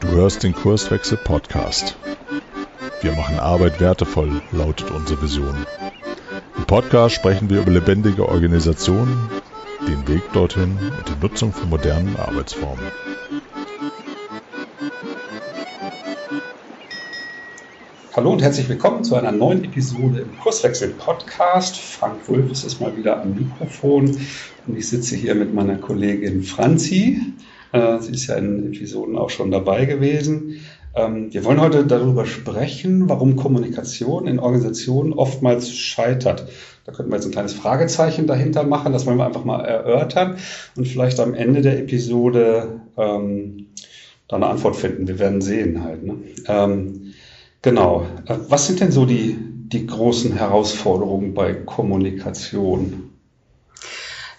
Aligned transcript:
Du 0.00 0.08
hörst 0.08 0.42
den 0.42 0.54
Kurswechsel 0.54 1.18
Podcast. 1.18 1.98
Wir 3.02 3.12
machen 3.12 3.38
Arbeit 3.38 3.80
wertevoll, 3.80 4.40
lautet 4.50 4.90
unsere 4.90 5.20
Vision. 5.20 5.66
Im 6.56 6.64
Podcast 6.64 7.16
sprechen 7.16 7.50
wir 7.50 7.60
über 7.60 7.72
lebendige 7.72 8.26
Organisationen, 8.26 9.28
den 9.86 10.08
Weg 10.08 10.22
dorthin 10.32 10.78
und 10.78 11.08
die 11.08 11.20
Nutzung 11.20 11.52
von 11.52 11.68
modernen 11.68 12.16
Arbeitsformen. 12.16 12.86
Hallo 18.14 18.32
und 18.32 18.40
herzlich 18.40 18.70
willkommen 18.70 19.04
zu 19.04 19.16
einer 19.16 19.32
neuen 19.32 19.64
Episode 19.64 20.20
im 20.20 20.38
Kurswechsel 20.38 20.94
Podcast. 20.94 21.76
Frank 21.76 22.26
Wulfs 22.28 22.64
ist 22.64 22.80
mal 22.80 22.96
wieder 22.96 23.20
am 23.20 23.34
Mikrofon 23.34 24.18
und 24.66 24.76
ich 24.76 24.88
sitze 24.88 25.14
hier 25.14 25.34
mit 25.34 25.52
meiner 25.52 25.76
Kollegin 25.76 26.42
Franzi. 26.42 27.20
Äh, 27.76 28.00
sie 28.00 28.12
ist 28.12 28.26
ja 28.26 28.36
in 28.36 28.66
Episoden 28.66 29.16
auch 29.16 29.30
schon 29.30 29.50
dabei 29.50 29.84
gewesen. 29.84 30.60
Ähm, 30.94 31.32
wir 31.32 31.44
wollen 31.44 31.60
heute 31.60 31.86
darüber 31.86 32.26
sprechen, 32.26 33.08
warum 33.08 33.36
Kommunikation 33.36 34.26
in 34.26 34.38
Organisationen 34.38 35.12
oftmals 35.12 35.70
scheitert. 35.72 36.48
Da 36.84 36.92
könnten 36.92 37.10
wir 37.10 37.16
jetzt 37.16 37.26
ein 37.26 37.32
kleines 37.32 37.52
Fragezeichen 37.52 38.26
dahinter 38.26 38.64
machen, 38.64 38.92
das 38.92 39.06
wollen 39.06 39.18
wir 39.18 39.26
einfach 39.26 39.44
mal 39.44 39.64
erörtern 39.64 40.36
und 40.76 40.86
vielleicht 40.86 41.18
am 41.20 41.34
Ende 41.34 41.60
der 41.60 41.78
Episode 41.78 42.80
ähm, 42.96 43.66
da 44.28 44.36
eine 44.36 44.46
Antwort 44.46 44.76
finden. 44.76 45.08
Wir 45.08 45.18
werden 45.18 45.40
sehen 45.40 45.82
halt. 45.82 46.04
Ne? 46.04 46.16
Ähm, 46.46 47.12
Genau. 47.66 48.06
Äh, 48.26 48.36
was 48.48 48.68
sind 48.68 48.78
denn 48.80 48.92
so 48.92 49.06
die, 49.06 49.36
die 49.40 49.88
großen 49.88 50.36
Herausforderungen 50.36 51.34
bei 51.34 51.52
Kommunikation? 51.52 53.10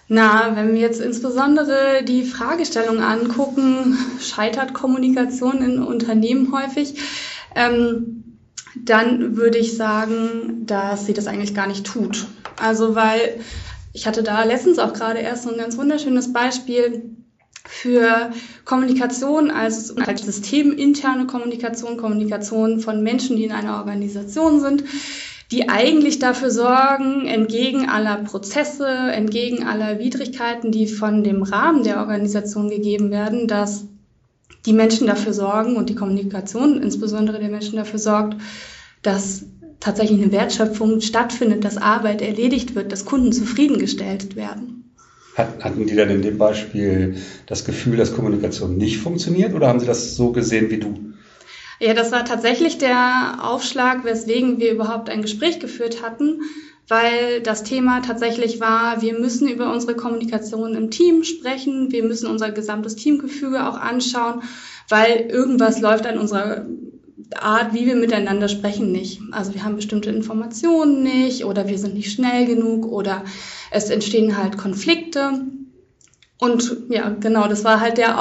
Na, 0.08 0.56
wenn 0.56 0.72
wir 0.72 0.80
jetzt 0.80 1.00
insbesondere 1.00 2.02
die 2.02 2.24
Fragestellung 2.24 3.00
angucken, 3.02 3.98
scheitert 4.20 4.72
Kommunikation 4.72 5.62
in 5.62 5.82
Unternehmen 5.82 6.50
häufig, 6.52 6.94
ähm, 7.54 8.38
dann 8.74 9.36
würde 9.36 9.58
ich 9.58 9.76
sagen, 9.76 10.64
dass 10.66 11.06
sie 11.06 11.12
das 11.12 11.26
eigentlich 11.26 11.54
gar 11.54 11.66
nicht 11.66 11.84
tut. 11.84 12.26
Also 12.60 12.94
weil 12.94 13.40
ich 13.92 14.06
hatte 14.06 14.22
da 14.22 14.44
letztens 14.44 14.78
auch 14.78 14.92
gerade 14.92 15.18
erst 15.18 15.44
so 15.44 15.50
ein 15.50 15.58
ganz 15.58 15.76
wunderschönes 15.76 16.32
Beispiel 16.32 17.16
für 17.64 18.30
Kommunikation, 18.64 19.50
also 19.50 19.94
systeminterne 20.16 21.26
Kommunikation, 21.26 21.98
Kommunikation 21.98 22.80
von 22.80 23.02
Menschen, 23.02 23.36
die 23.36 23.44
in 23.44 23.52
einer 23.52 23.76
Organisation 23.76 24.60
sind, 24.60 24.84
die 25.50 25.68
eigentlich 25.68 26.18
dafür 26.18 26.50
sorgen, 26.50 27.26
entgegen 27.26 27.88
aller 27.88 28.16
Prozesse, 28.18 28.86
entgegen 28.86 29.64
aller 29.64 29.98
Widrigkeiten, 29.98 30.72
die 30.72 30.86
von 30.86 31.24
dem 31.24 31.42
Rahmen 31.42 31.84
der 31.84 31.98
Organisation 31.98 32.68
gegeben 32.68 33.10
werden, 33.10 33.48
dass 33.48 33.86
die 34.66 34.74
Menschen 34.74 35.06
dafür 35.06 35.32
sorgen 35.32 35.76
und 35.76 35.88
die 35.88 35.94
Kommunikation 35.94 36.82
insbesondere 36.82 37.38
der 37.38 37.48
Menschen 37.48 37.76
dafür 37.76 37.98
sorgt, 37.98 38.36
dass 39.02 39.46
tatsächlich 39.80 40.20
eine 40.20 40.32
Wertschöpfung 40.32 41.00
stattfindet, 41.00 41.64
dass 41.64 41.78
Arbeit 41.78 42.20
erledigt 42.20 42.74
wird, 42.74 42.92
dass 42.92 43.06
Kunden 43.06 43.32
zufriedengestellt 43.32 44.36
werden. 44.36 44.92
Hatten 45.36 45.86
die 45.86 45.94
dann 45.94 46.10
in 46.10 46.20
dem 46.20 46.36
Beispiel 46.36 47.16
das 47.46 47.64
Gefühl, 47.64 47.96
dass 47.96 48.12
Kommunikation 48.12 48.76
nicht 48.76 48.98
funktioniert 48.98 49.54
oder 49.54 49.68
haben 49.68 49.78
sie 49.78 49.86
das 49.86 50.16
so 50.16 50.32
gesehen 50.32 50.68
wie 50.70 50.78
du? 50.78 51.07
Ja, 51.80 51.94
das 51.94 52.10
war 52.10 52.24
tatsächlich 52.24 52.78
der 52.78 53.38
Aufschlag, 53.40 54.04
weswegen 54.04 54.58
wir 54.58 54.72
überhaupt 54.72 55.08
ein 55.08 55.22
Gespräch 55.22 55.60
geführt 55.60 56.02
hatten, 56.02 56.40
weil 56.88 57.40
das 57.40 57.62
Thema 57.62 58.00
tatsächlich 58.00 58.60
war, 58.60 59.00
wir 59.00 59.18
müssen 59.18 59.46
über 59.48 59.72
unsere 59.72 59.94
Kommunikation 59.94 60.74
im 60.74 60.90
Team 60.90 61.22
sprechen, 61.22 61.92
wir 61.92 62.02
müssen 62.02 62.28
unser 62.28 62.50
gesamtes 62.50 62.96
Teamgefüge 62.96 63.68
auch 63.68 63.78
anschauen, 63.78 64.42
weil 64.88 65.28
irgendwas 65.30 65.80
läuft 65.80 66.06
an 66.06 66.18
unserer 66.18 66.66
Art, 67.36 67.74
wie 67.74 67.86
wir 67.86 67.94
miteinander 67.94 68.48
sprechen, 68.48 68.90
nicht. 68.90 69.20
Also 69.32 69.54
wir 69.54 69.62
haben 69.62 69.76
bestimmte 69.76 70.10
Informationen 70.10 71.02
nicht 71.02 71.44
oder 71.44 71.68
wir 71.68 71.78
sind 71.78 71.94
nicht 71.94 72.10
schnell 72.10 72.46
genug 72.46 72.86
oder 72.86 73.24
es 73.70 73.90
entstehen 73.90 74.36
halt 74.36 74.56
Konflikte. 74.56 75.42
Und 76.38 76.84
ja, 76.88 77.10
genau, 77.20 77.48
das 77.48 77.64
war 77.64 77.80
halt 77.80 77.98
der 77.98 78.18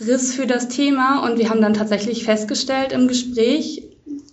Aufriss 0.00 0.34
für 0.34 0.46
das 0.46 0.68
Thema. 0.68 1.26
Und 1.26 1.38
wir 1.38 1.50
haben 1.50 1.60
dann 1.60 1.74
tatsächlich 1.74 2.24
festgestellt 2.24 2.92
im 2.92 3.08
Gespräch, 3.08 3.82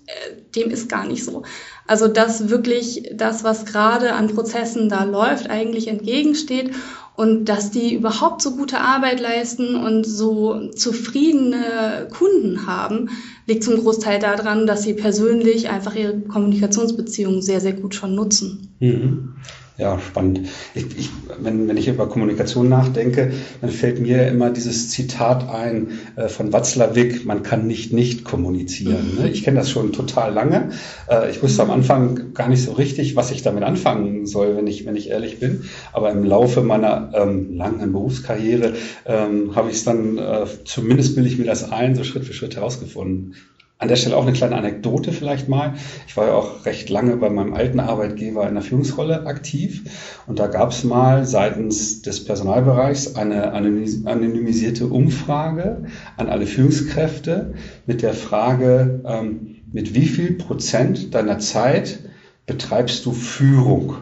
äh, 0.08 0.42
dem 0.56 0.70
ist 0.72 0.90
gar 0.90 1.06
nicht 1.06 1.24
so. 1.24 1.44
Also 1.88 2.08
dass 2.08 2.50
wirklich 2.50 3.12
das, 3.14 3.44
was 3.44 3.66
gerade 3.66 4.14
an 4.14 4.28
Prozessen 4.28 4.90
da 4.90 5.04
läuft, 5.04 5.50
eigentlich 5.50 5.88
entgegensteht 5.88 6.72
und 7.16 7.46
dass 7.46 7.72
die 7.72 7.94
überhaupt 7.94 8.42
so 8.42 8.56
gute 8.56 8.80
Arbeit 8.80 9.20
leisten 9.20 9.76
und 9.76 10.06
so 10.06 10.70
zufriedene 10.72 12.08
Kunden 12.12 12.66
haben, 12.66 13.10
liegt 13.46 13.64
zum 13.64 13.78
Großteil 13.78 14.20
daran, 14.20 14.66
dass 14.66 14.84
sie 14.84 14.94
persönlich 14.94 15.70
einfach 15.70 15.96
ihre 15.96 16.20
Kommunikationsbeziehungen 16.20 17.42
sehr, 17.42 17.60
sehr 17.60 17.74
gut 17.74 17.96
schon 17.96 18.16
nutzen. 18.16 18.76
Mhm. 18.80 19.36
Ja, 19.82 19.98
spannend. 19.98 20.42
Ich, 20.76 20.86
ich, 20.96 21.10
wenn, 21.40 21.68
wenn 21.68 21.76
ich 21.76 21.88
über 21.88 22.08
Kommunikation 22.08 22.70
nachdenke, 22.70 23.32
dann 23.62 23.72
fällt 23.72 24.00
mir 24.00 24.28
immer 24.28 24.52
dieses 24.52 24.92
Zitat 24.92 25.50
ein 25.50 25.98
äh, 26.16 26.28
von 26.28 26.54
Watzlawick, 26.54 27.26
man 27.26 27.42
kann 27.42 27.66
nicht 27.66 27.92
nicht 27.92 28.24
kommunizieren. 28.24 29.18
Ne? 29.20 29.30
Ich 29.32 29.44
kenne 29.44 29.58
das 29.58 29.72
schon 29.72 29.92
total 29.92 30.36
lange. 30.36 30.70
Äh, 31.10 31.32
ich 31.32 31.42
wusste 31.42 31.64
am 31.64 31.72
Anfang 31.72 32.36
gar 32.36 32.48
nicht 32.48 32.62
so 32.62 32.74
richtig, 32.74 33.16
was 33.16 33.32
ich 33.32 33.42
damit 33.42 33.64
anfangen 33.64 34.28
soll, 34.28 34.56
wenn 34.56 34.68
ich, 34.68 34.86
wenn 34.86 34.96
ich 34.96 35.10
ehrlich 35.10 35.40
bin. 35.40 35.64
Aber 35.94 36.12
im 36.12 36.26
Laufe 36.26 36.62
meiner 36.62 37.10
ähm, 37.16 37.56
langen 37.56 37.92
Berufskarriere 37.92 38.74
ähm, 39.08 39.56
habe 39.56 39.72
ich 39.72 39.78
es 39.78 39.84
dann, 39.84 40.20
äh, 40.20 40.46
zumindest 40.64 41.16
bilde 41.16 41.28
ich 41.28 41.40
mir 41.40 41.46
das 41.46 41.72
ein, 41.72 41.96
so 41.96 42.04
Schritt 42.04 42.26
für 42.26 42.34
Schritt 42.34 42.56
herausgefunden. 42.56 43.34
An 43.82 43.88
der 43.88 43.96
Stelle 43.96 44.16
auch 44.16 44.22
eine 44.22 44.34
kleine 44.34 44.58
Anekdote 44.58 45.12
vielleicht 45.12 45.50
mal. 45.50 45.74
Ich 46.06 46.16
war 46.16 46.28
ja 46.28 46.34
auch 46.34 46.68
recht 46.68 46.92
lange 46.92 47.18
bei 47.18 47.32
meinem 47.32 47.56
alten 47.56 47.80
Arbeitgeber 47.80 48.48
in 48.48 48.54
der 48.54 48.62
Führungsrolle 48.62 49.26
aktiv 49.26 50.22
und 50.28 50.38
da 50.38 50.46
gab 50.46 50.70
es 50.70 50.84
mal 50.84 51.26
seitens 51.26 52.04
des 52.04 52.24
Personalbereichs 52.24 53.16
eine 53.16 53.54
anonymisierte 53.54 54.86
Umfrage 54.86 55.86
an 56.16 56.30
alle 56.30 56.46
Führungskräfte 56.46 57.56
mit 57.88 58.04
der 58.04 58.14
Frage, 58.14 59.02
ähm, 59.04 59.56
mit 59.72 59.96
wie 59.96 60.06
viel 60.06 60.34
Prozent 60.34 61.16
deiner 61.16 61.40
Zeit 61.40 62.02
betreibst 62.46 63.08
du 63.08 63.14
Führung? 63.14 63.96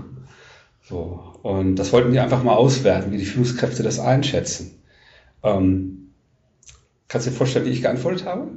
So, 0.82 1.24
und 1.42 1.78
das 1.78 1.94
wollten 1.94 2.12
die 2.12 2.20
einfach 2.20 2.44
mal 2.44 2.56
auswerten, 2.56 3.14
wie 3.14 3.18
die 3.18 3.24
Führungskräfte 3.24 3.82
das 3.82 3.98
einschätzen. 4.02 4.84
Ähm, 5.42 6.10
kannst 7.08 7.28
du 7.28 7.32
dir 7.32 7.38
vorstellen, 7.38 7.66
wie 7.66 7.70
ich 7.70 7.82
geantwortet 7.82 8.26
habe? 8.26 8.50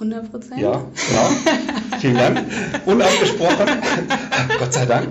100 0.00 0.30
Prozent? 0.30 0.60
Ja, 0.60 0.72
genau. 0.72 1.98
Vielen 2.00 2.16
Dank. 2.16 2.40
Unabgesprochen. 2.86 3.68
Gott 4.58 4.72
sei 4.72 4.86
Dank. 4.86 5.08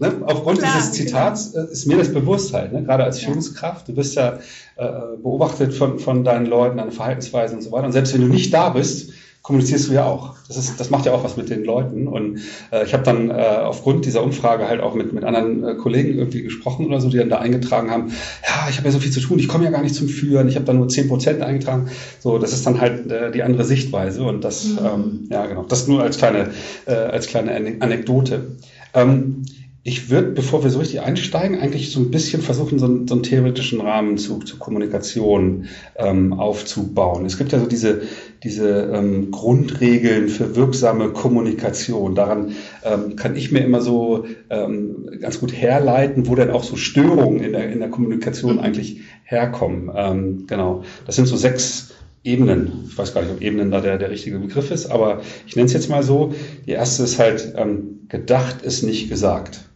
Ne? 0.00 0.12
Aufgrund 0.26 0.58
Klar, 0.58 0.72
dieses 0.76 0.92
Zitats 0.92 1.52
genau. 1.52 1.66
ist 1.68 1.86
mir 1.86 1.98
das 1.98 2.12
Bewusstheit, 2.12 2.72
ne? 2.72 2.82
gerade 2.82 3.04
als 3.04 3.20
Führungskraft. 3.20 3.86
Du 3.86 3.94
bist 3.94 4.16
ja 4.16 4.40
äh, 4.76 4.88
beobachtet 5.22 5.72
von, 5.74 6.00
von 6.00 6.24
deinen 6.24 6.46
Leuten, 6.46 6.78
deine 6.78 6.90
Verhaltensweisen 6.90 7.58
und 7.58 7.62
so 7.62 7.70
weiter. 7.70 7.86
Und 7.86 7.92
selbst 7.92 8.12
wenn 8.14 8.22
du 8.22 8.26
nicht 8.26 8.52
da 8.52 8.70
bist, 8.70 9.12
kommunizierst 9.44 9.90
du 9.90 9.92
ja 9.92 10.06
auch. 10.06 10.36
Das, 10.48 10.56
ist, 10.56 10.80
das 10.80 10.88
macht 10.88 11.04
ja 11.04 11.12
auch 11.12 11.22
was 11.22 11.36
mit 11.36 11.50
den 11.50 11.64
Leuten. 11.64 12.08
Und 12.08 12.40
äh, 12.72 12.82
ich 12.84 12.94
habe 12.94 13.02
dann 13.02 13.28
äh, 13.28 13.34
aufgrund 13.34 14.06
dieser 14.06 14.22
Umfrage 14.24 14.66
halt 14.66 14.80
auch 14.80 14.94
mit, 14.94 15.12
mit 15.12 15.22
anderen 15.22 15.62
äh, 15.62 15.74
Kollegen 15.74 16.16
irgendwie 16.16 16.42
gesprochen 16.42 16.86
oder 16.86 16.98
so, 16.98 17.10
die 17.10 17.18
dann 17.18 17.28
da 17.28 17.40
eingetragen 17.40 17.90
haben, 17.90 18.08
ja, 18.42 18.70
ich 18.70 18.78
habe 18.78 18.88
ja 18.88 18.92
so 18.92 19.00
viel 19.00 19.12
zu 19.12 19.20
tun, 19.20 19.38
ich 19.38 19.46
komme 19.46 19.64
ja 19.64 19.70
gar 19.70 19.82
nicht 19.82 19.94
zum 19.94 20.08
Führen, 20.08 20.48
ich 20.48 20.56
habe 20.56 20.64
da 20.64 20.72
nur 20.72 20.88
zehn 20.88 21.08
Prozent 21.08 21.42
eingetragen. 21.42 21.90
So, 22.20 22.38
das 22.38 22.54
ist 22.54 22.66
dann 22.66 22.80
halt 22.80 23.10
äh, 23.10 23.30
die 23.32 23.42
andere 23.42 23.64
Sichtweise. 23.64 24.22
Und 24.22 24.44
das, 24.44 24.64
mhm. 24.64 24.78
ähm, 24.82 25.28
ja 25.30 25.44
genau, 25.44 25.64
das 25.64 25.86
nur 25.88 26.02
als 26.02 26.16
kleine, 26.16 26.52
äh, 26.86 26.94
als 26.94 27.26
kleine 27.26 27.76
Anekdote. 27.80 28.56
Ähm, 28.94 29.44
ich 29.86 30.08
würde, 30.08 30.28
bevor 30.28 30.64
wir 30.64 30.70
so 30.70 30.78
richtig 30.78 31.02
einsteigen, 31.02 31.60
eigentlich 31.60 31.92
so 31.92 32.00
ein 32.00 32.10
bisschen 32.10 32.40
versuchen, 32.40 32.78
so 32.78 32.86
einen, 32.86 33.06
so 33.06 33.14
einen 33.14 33.22
theoretischen 33.22 33.82
Rahmen 33.82 34.16
zu, 34.16 34.38
zu 34.38 34.56
Kommunikation 34.58 35.66
ähm, 35.96 36.32
aufzubauen. 36.32 37.26
Es 37.26 37.36
gibt 37.36 37.52
ja 37.52 37.58
so 37.58 37.66
diese, 37.66 38.00
diese 38.42 38.90
ähm, 38.94 39.30
Grundregeln 39.30 40.28
für 40.28 40.56
wirksame 40.56 41.10
Kommunikation. 41.10 42.14
Daran 42.14 42.52
ähm, 42.82 43.16
kann 43.16 43.36
ich 43.36 43.52
mir 43.52 43.58
immer 43.58 43.82
so 43.82 44.24
ähm, 44.48 45.10
ganz 45.20 45.38
gut 45.38 45.52
herleiten, 45.52 46.28
wo 46.28 46.34
denn 46.34 46.50
auch 46.50 46.64
so 46.64 46.76
Störungen 46.76 47.40
in 47.40 47.52
der, 47.52 47.70
in 47.70 47.80
der 47.80 47.90
Kommunikation 47.90 48.60
eigentlich 48.60 49.02
herkommen. 49.24 49.90
Ähm, 49.94 50.46
genau. 50.46 50.84
Das 51.04 51.16
sind 51.16 51.26
so 51.26 51.36
sechs 51.36 51.92
Ebenen. 52.24 52.86
Ich 52.88 52.96
weiß 52.96 53.12
gar 53.12 53.20
nicht, 53.20 53.32
ob 53.32 53.42
Ebenen 53.42 53.70
da 53.70 53.82
der, 53.82 53.98
der 53.98 54.10
richtige 54.10 54.38
Begriff 54.38 54.70
ist, 54.70 54.86
aber 54.86 55.20
ich 55.46 55.56
nenne 55.56 55.66
es 55.66 55.74
jetzt 55.74 55.90
mal 55.90 56.02
so. 56.02 56.32
Die 56.64 56.70
erste 56.70 57.02
ist 57.02 57.18
halt, 57.18 57.52
ähm, 57.58 58.06
gedacht 58.08 58.62
ist 58.62 58.82
nicht 58.82 59.10
gesagt. 59.10 59.68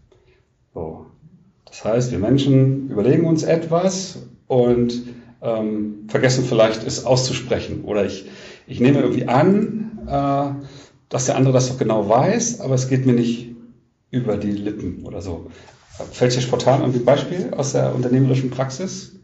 Das 1.79 1.85
heißt, 1.85 2.11
wir 2.11 2.19
Menschen 2.19 2.91
überlegen 2.91 3.25
uns 3.25 3.45
etwas 3.45 4.19
und 4.49 5.01
ähm, 5.41 6.07
vergessen 6.09 6.45
vielleicht 6.45 6.85
es 6.85 7.05
auszusprechen. 7.05 7.85
Oder 7.85 8.05
ich, 8.05 8.25
ich 8.67 8.81
nehme 8.81 8.99
irgendwie 9.01 9.29
an, 9.29 9.99
äh, 10.09 10.65
dass 11.09 11.27
der 11.27 11.37
andere 11.37 11.55
das 11.55 11.69
doch 11.69 11.79
genau 11.79 12.09
weiß, 12.09 12.61
aber 12.63 12.75
es 12.75 12.89
geht 12.89 13.07
mir 13.07 13.13
nicht 13.13 13.55
über 14.11 14.37
die 14.37 14.51
Lippen 14.51 15.05
oder 15.07 15.23
so. 15.23 15.53
Fällt 16.11 16.35
dir 16.35 16.41
spontan 16.41 16.81
irgendwie 16.81 17.01
ein 17.01 17.05
Beispiel 17.05 17.51
aus 17.57 17.73
der 17.73 17.95
unternehmerischen 17.95 18.51
Praxis? 18.51 19.18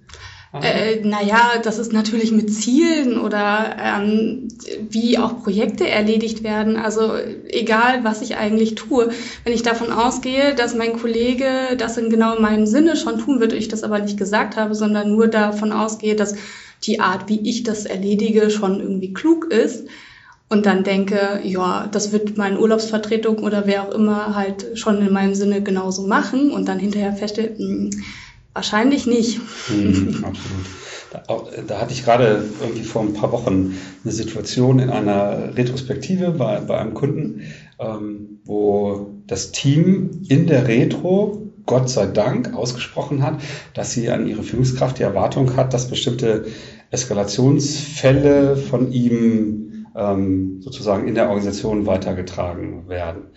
Äh, 0.62 1.01
naja, 1.03 1.55
das 1.62 1.79
ist 1.79 1.93
natürlich 1.93 2.31
mit 2.31 2.53
Zielen 2.55 3.19
oder 3.19 3.77
ähm, 3.79 4.49
wie 4.89 5.19
auch 5.19 5.43
Projekte 5.43 5.89
erledigt 5.89 6.45
werden. 6.45 6.77
Also 6.77 7.12
egal, 7.49 8.05
was 8.05 8.23
ich 8.23 8.37
eigentlich 8.37 8.77
tue. 8.77 9.11
Wenn 9.43 9.53
ich 9.53 9.62
davon 9.62 9.91
ausgehe, 9.91 10.55
dass 10.55 10.75
mein 10.75 10.93
Kollege 10.93 11.77
das 11.77 11.97
in 11.97 12.09
genau 12.09 12.39
meinem 12.39 12.67
Sinne 12.67 12.97
schon 12.97 13.19
tun 13.19 13.41
wird, 13.41 13.53
ich 13.53 13.69
das 13.69 13.83
aber 13.83 13.99
nicht 13.99 14.17
gesagt 14.17 14.56
habe, 14.56 14.75
sondern 14.75 15.11
nur 15.11 15.27
davon 15.27 15.73
ausgehe, 15.73 16.15
dass 16.15 16.37
die 16.85 17.01
Art, 17.01 17.29
wie 17.29 17.49
ich 17.49 17.65
das 17.65 17.85
erledige, 17.85 18.51
schon 18.51 18.81
irgendwie 18.81 19.12
klug 19.12 19.47
ist, 19.53 19.87
und 20.51 20.67
dann 20.67 20.85
denke, 20.85 21.41
ja, 21.43 21.89
das 21.91 22.12
wird 22.12 22.37
meine 22.37 22.61
Urlaubsvertretung 22.61 23.39
oder 23.39 23.67
wer 23.67 23.89
auch 23.89 23.95
immer 23.95 24.37
halt 24.37 24.79
schon 24.79 25.01
in 25.01 25.12
meinem 25.12 25.35
Sinne 25.35 25.62
genauso 25.62 26.06
machen 26.06 26.51
und 26.51 26.69
dann 26.69 26.79
hinterher 26.79 27.15
feststelle, 27.15 27.56
hm, 27.56 27.91
Wahrscheinlich 28.55 29.06
nicht. 29.06 29.41
Hm, 29.67 30.25
absolut. 30.25 30.67
Da, 31.11 31.23
da, 31.67 31.81
hatte 31.81 31.93
ich 31.93 32.05
gerade 32.05 32.45
irgendwie 32.61 32.83
vor 32.83 33.03
ein 33.03 33.12
paar 33.12 33.33
Wochen 33.33 33.77
eine 34.03 34.12
Situation 34.12 34.79
in 34.79 34.91
einer 34.91 35.56
Retrospektive 35.56 36.33
bei, 36.33 36.61
bei 36.61 36.79
einem 36.79 36.95
Kunden, 36.95 37.43
ähm, 37.79 38.41
wo 38.45 39.15
das 39.27 39.53
Team 39.53 40.23
in 40.29 40.47
der 40.47 40.67
Retro 40.67 41.53
Gott 41.67 41.89
sei 41.89 42.06
Dank 42.06 42.55
ausgesprochen 42.55 43.23
hat, 43.23 43.41
dass 43.75 43.93
sie 43.93 44.11
an 44.11 44.27
ihre 44.27 44.43
Führungskraft 44.43 44.99
die 44.99 45.03
Erwartung 45.03 45.56
hat, 45.56 45.73
dass 45.73 45.89
bestimmte 45.89 46.47
Eskalationsfälle 46.91 48.56
von 48.56 48.93
ihm 48.93 49.87
ähm, 49.97 50.61
sozusagen 50.61 51.09
in 51.09 51.15
der 51.15 51.29
Organisation 51.29 51.87
weitergetragen 51.87 52.89
werden 52.89 53.31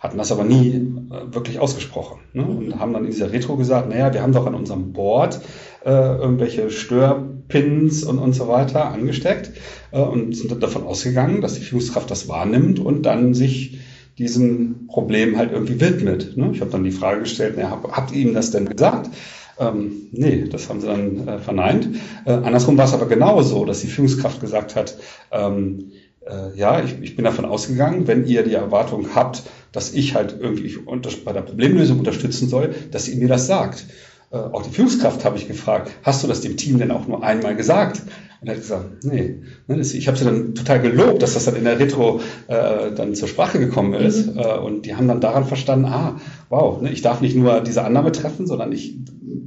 hatten 0.00 0.18
das 0.18 0.32
aber 0.32 0.44
nie 0.44 0.70
äh, 0.70 1.34
wirklich 1.34 1.58
ausgesprochen 1.58 2.20
ne? 2.32 2.44
und 2.44 2.78
haben 2.78 2.92
dann 2.92 3.04
in 3.04 3.10
dieser 3.10 3.32
Retro 3.32 3.56
gesagt, 3.56 3.88
naja, 3.88 4.12
wir 4.12 4.22
haben 4.22 4.32
doch 4.32 4.46
an 4.46 4.54
unserem 4.54 4.92
Board 4.92 5.40
äh, 5.84 5.90
irgendwelche 5.90 6.70
Störpins 6.70 8.04
und, 8.04 8.18
und 8.18 8.34
so 8.34 8.48
weiter 8.48 8.86
angesteckt 8.86 9.52
äh, 9.92 10.00
und 10.00 10.36
sind 10.36 10.62
davon 10.62 10.84
ausgegangen, 10.84 11.40
dass 11.40 11.54
die 11.54 11.62
Führungskraft 11.62 12.10
das 12.10 12.28
wahrnimmt 12.28 12.78
und 12.78 13.02
dann 13.02 13.34
sich 13.34 13.78
diesem 14.18 14.86
Problem 14.86 15.36
halt 15.36 15.52
irgendwie 15.52 15.80
widmet. 15.80 16.36
Ne? 16.36 16.50
Ich 16.52 16.60
habe 16.60 16.70
dann 16.70 16.84
die 16.84 16.90
Frage 16.90 17.20
gestellt, 17.20 17.56
naja, 17.56 17.70
hab, 17.70 17.90
habt 17.92 18.12
ihr 18.12 18.26
ihm 18.26 18.34
das 18.34 18.50
denn 18.50 18.66
gesagt? 18.66 19.10
Ähm, 19.58 20.08
nee, 20.12 20.44
das 20.50 20.68
haben 20.68 20.80
sie 20.80 20.86
dann 20.86 21.28
äh, 21.28 21.38
verneint. 21.38 21.88
Äh, 22.26 22.32
andersrum 22.32 22.76
war 22.76 22.84
es 22.84 22.92
aber 22.92 23.06
genauso, 23.06 23.64
dass 23.64 23.80
die 23.80 23.86
Führungskraft 23.86 24.40
gesagt 24.40 24.76
hat, 24.76 24.96
ähm, 25.32 25.92
äh, 26.26 26.56
ja, 26.58 26.82
ich, 26.82 27.00
ich 27.00 27.16
bin 27.16 27.24
davon 27.24 27.44
ausgegangen, 27.44 28.06
wenn 28.06 28.26
ihr 28.26 28.42
die 28.42 28.54
Erwartung 28.54 29.14
habt, 29.14 29.44
dass 29.76 29.92
ich 29.92 30.14
halt 30.14 30.34
irgendwie 30.40 30.74
bei 31.22 31.34
der 31.34 31.42
Problemlösung 31.42 31.98
unterstützen 31.98 32.48
soll, 32.48 32.74
dass 32.92 33.08
ihr 33.08 33.16
mir 33.18 33.28
das 33.28 33.46
sagt. 33.46 33.84
Äh, 34.30 34.38
auch 34.38 34.62
die 34.62 34.70
Führungskraft 34.70 35.22
habe 35.26 35.36
ich 35.36 35.48
gefragt, 35.48 35.92
hast 36.02 36.24
du 36.24 36.28
das 36.28 36.40
dem 36.40 36.56
Team 36.56 36.78
denn 36.78 36.90
auch 36.90 37.06
nur 37.06 37.22
einmal 37.22 37.54
gesagt? 37.54 38.00
Und 38.40 38.48
er 38.48 38.54
hat 38.54 38.60
gesagt, 38.60 39.04
nee. 39.04 39.42
Ne, 39.66 39.80
ich 39.80 40.08
habe 40.08 40.16
sie 40.16 40.24
dann 40.24 40.54
total 40.54 40.80
gelobt, 40.80 41.22
dass 41.22 41.34
das 41.34 41.46
dann 41.46 41.56
in 41.56 41.64
der 41.64 41.78
Retro 41.78 42.20
äh, 42.48 42.92
dann 42.94 43.14
zur 43.14 43.28
Sprache 43.28 43.58
gekommen 43.58 43.94
ist. 43.94 44.34
Mhm. 44.34 44.38
Äh, 44.38 44.58
und 44.58 44.86
die 44.86 44.94
haben 44.94 45.08
dann 45.08 45.20
daran 45.20 45.44
verstanden, 45.44 45.86
ah, 45.86 46.20
wow, 46.48 46.80
ne, 46.80 46.90
ich 46.92 47.02
darf 47.02 47.20
nicht 47.20 47.36
nur 47.36 47.60
diese 47.60 47.84
Annahme 47.84 48.12
treffen, 48.12 48.46
sondern 48.46 48.72
ich 48.72 48.96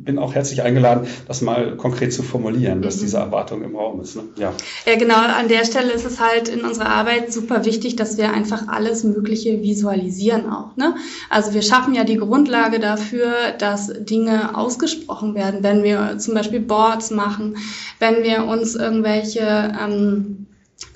bin 0.10 0.18
auch 0.18 0.34
herzlich 0.34 0.64
eingeladen, 0.64 1.08
das 1.28 1.42
mal 1.42 1.78
konkret 1.78 2.14
zu 2.14 2.24
formulieren, 2.24 2.82
dass 2.82 2.98
mhm. 2.98 3.02
diese 3.02 3.18
Erwartung 3.18 3.64
im 3.64 3.76
Raum 3.76 4.02
ist. 4.02 4.16
Ne? 4.16 4.24
Ja. 4.38 4.54
ja, 4.86 4.96
genau. 4.98 5.16
An 5.16 5.48
der 5.48 5.66
Stelle 5.66 5.92
ist 5.92 6.06
es 6.06 6.20
halt 6.20 6.50
in 6.50 6.62
unserer 6.62 6.90
Arbeit 6.90 7.32
super 7.32 7.66
wichtig, 7.66 7.96
dass 7.96 8.18
wir 8.18 8.32
einfach 8.32 8.68
alles 8.68 9.04
Mögliche 9.04 9.62
visualisieren 9.62 10.50
auch. 10.50 10.76
Ne? 10.78 10.96
Also 11.30 11.54
wir 11.54 11.62
schaffen 11.62 11.94
ja 11.94 12.04
die 12.04 12.18
Grundlage 12.18 12.80
dafür, 12.80 13.32
dass 13.58 13.92
Dinge 14.00 14.58
ausgesprochen 14.58 15.36
werden, 15.36 15.64
wenn 15.64 15.84
wir 15.84 16.18
zum 16.18 16.34
Beispiel 16.34 16.60
Boards 16.60 17.12
machen, 17.12 17.58
wenn 18.00 18.24
wir 18.24 18.46
uns 18.46 18.76
irgendwelche 18.80 19.42
ähm, 19.42 20.48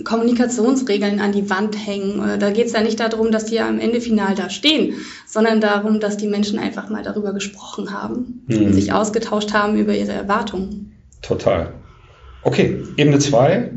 Kommunikationsregeln 0.04 1.20
an 1.20 1.34
die 1.34 1.50
Wand 1.50 1.76
hängen. 1.76 2.40
Da 2.40 2.52
geht 2.52 2.68
es 2.68 2.72
ja 2.72 2.82
nicht 2.82 3.00
darum, 3.00 3.32
dass 3.32 3.46
die 3.46 3.60
am 3.60 3.80
Ende 3.80 4.00
final 4.00 4.34
da 4.34 4.50
stehen, 4.50 4.96
sondern 5.28 5.60
darum, 5.60 6.00
dass 6.00 6.18
die 6.18 6.28
Menschen 6.28 6.58
einfach 6.58 6.90
mal 6.90 7.04
darüber 7.04 7.34
gesprochen 7.34 7.92
haben 7.92 8.46
mhm. 8.48 8.66
und 8.66 8.74
sich 8.74 8.94
ausgetauscht 8.94 9.54
haben 9.54 9.78
über 9.78 9.94
ihre 9.94 10.14
Erwartungen. 10.14 10.94
Total. 11.22 11.74
Okay, 12.44 12.82
Ebene 12.98 13.20
2, 13.20 13.72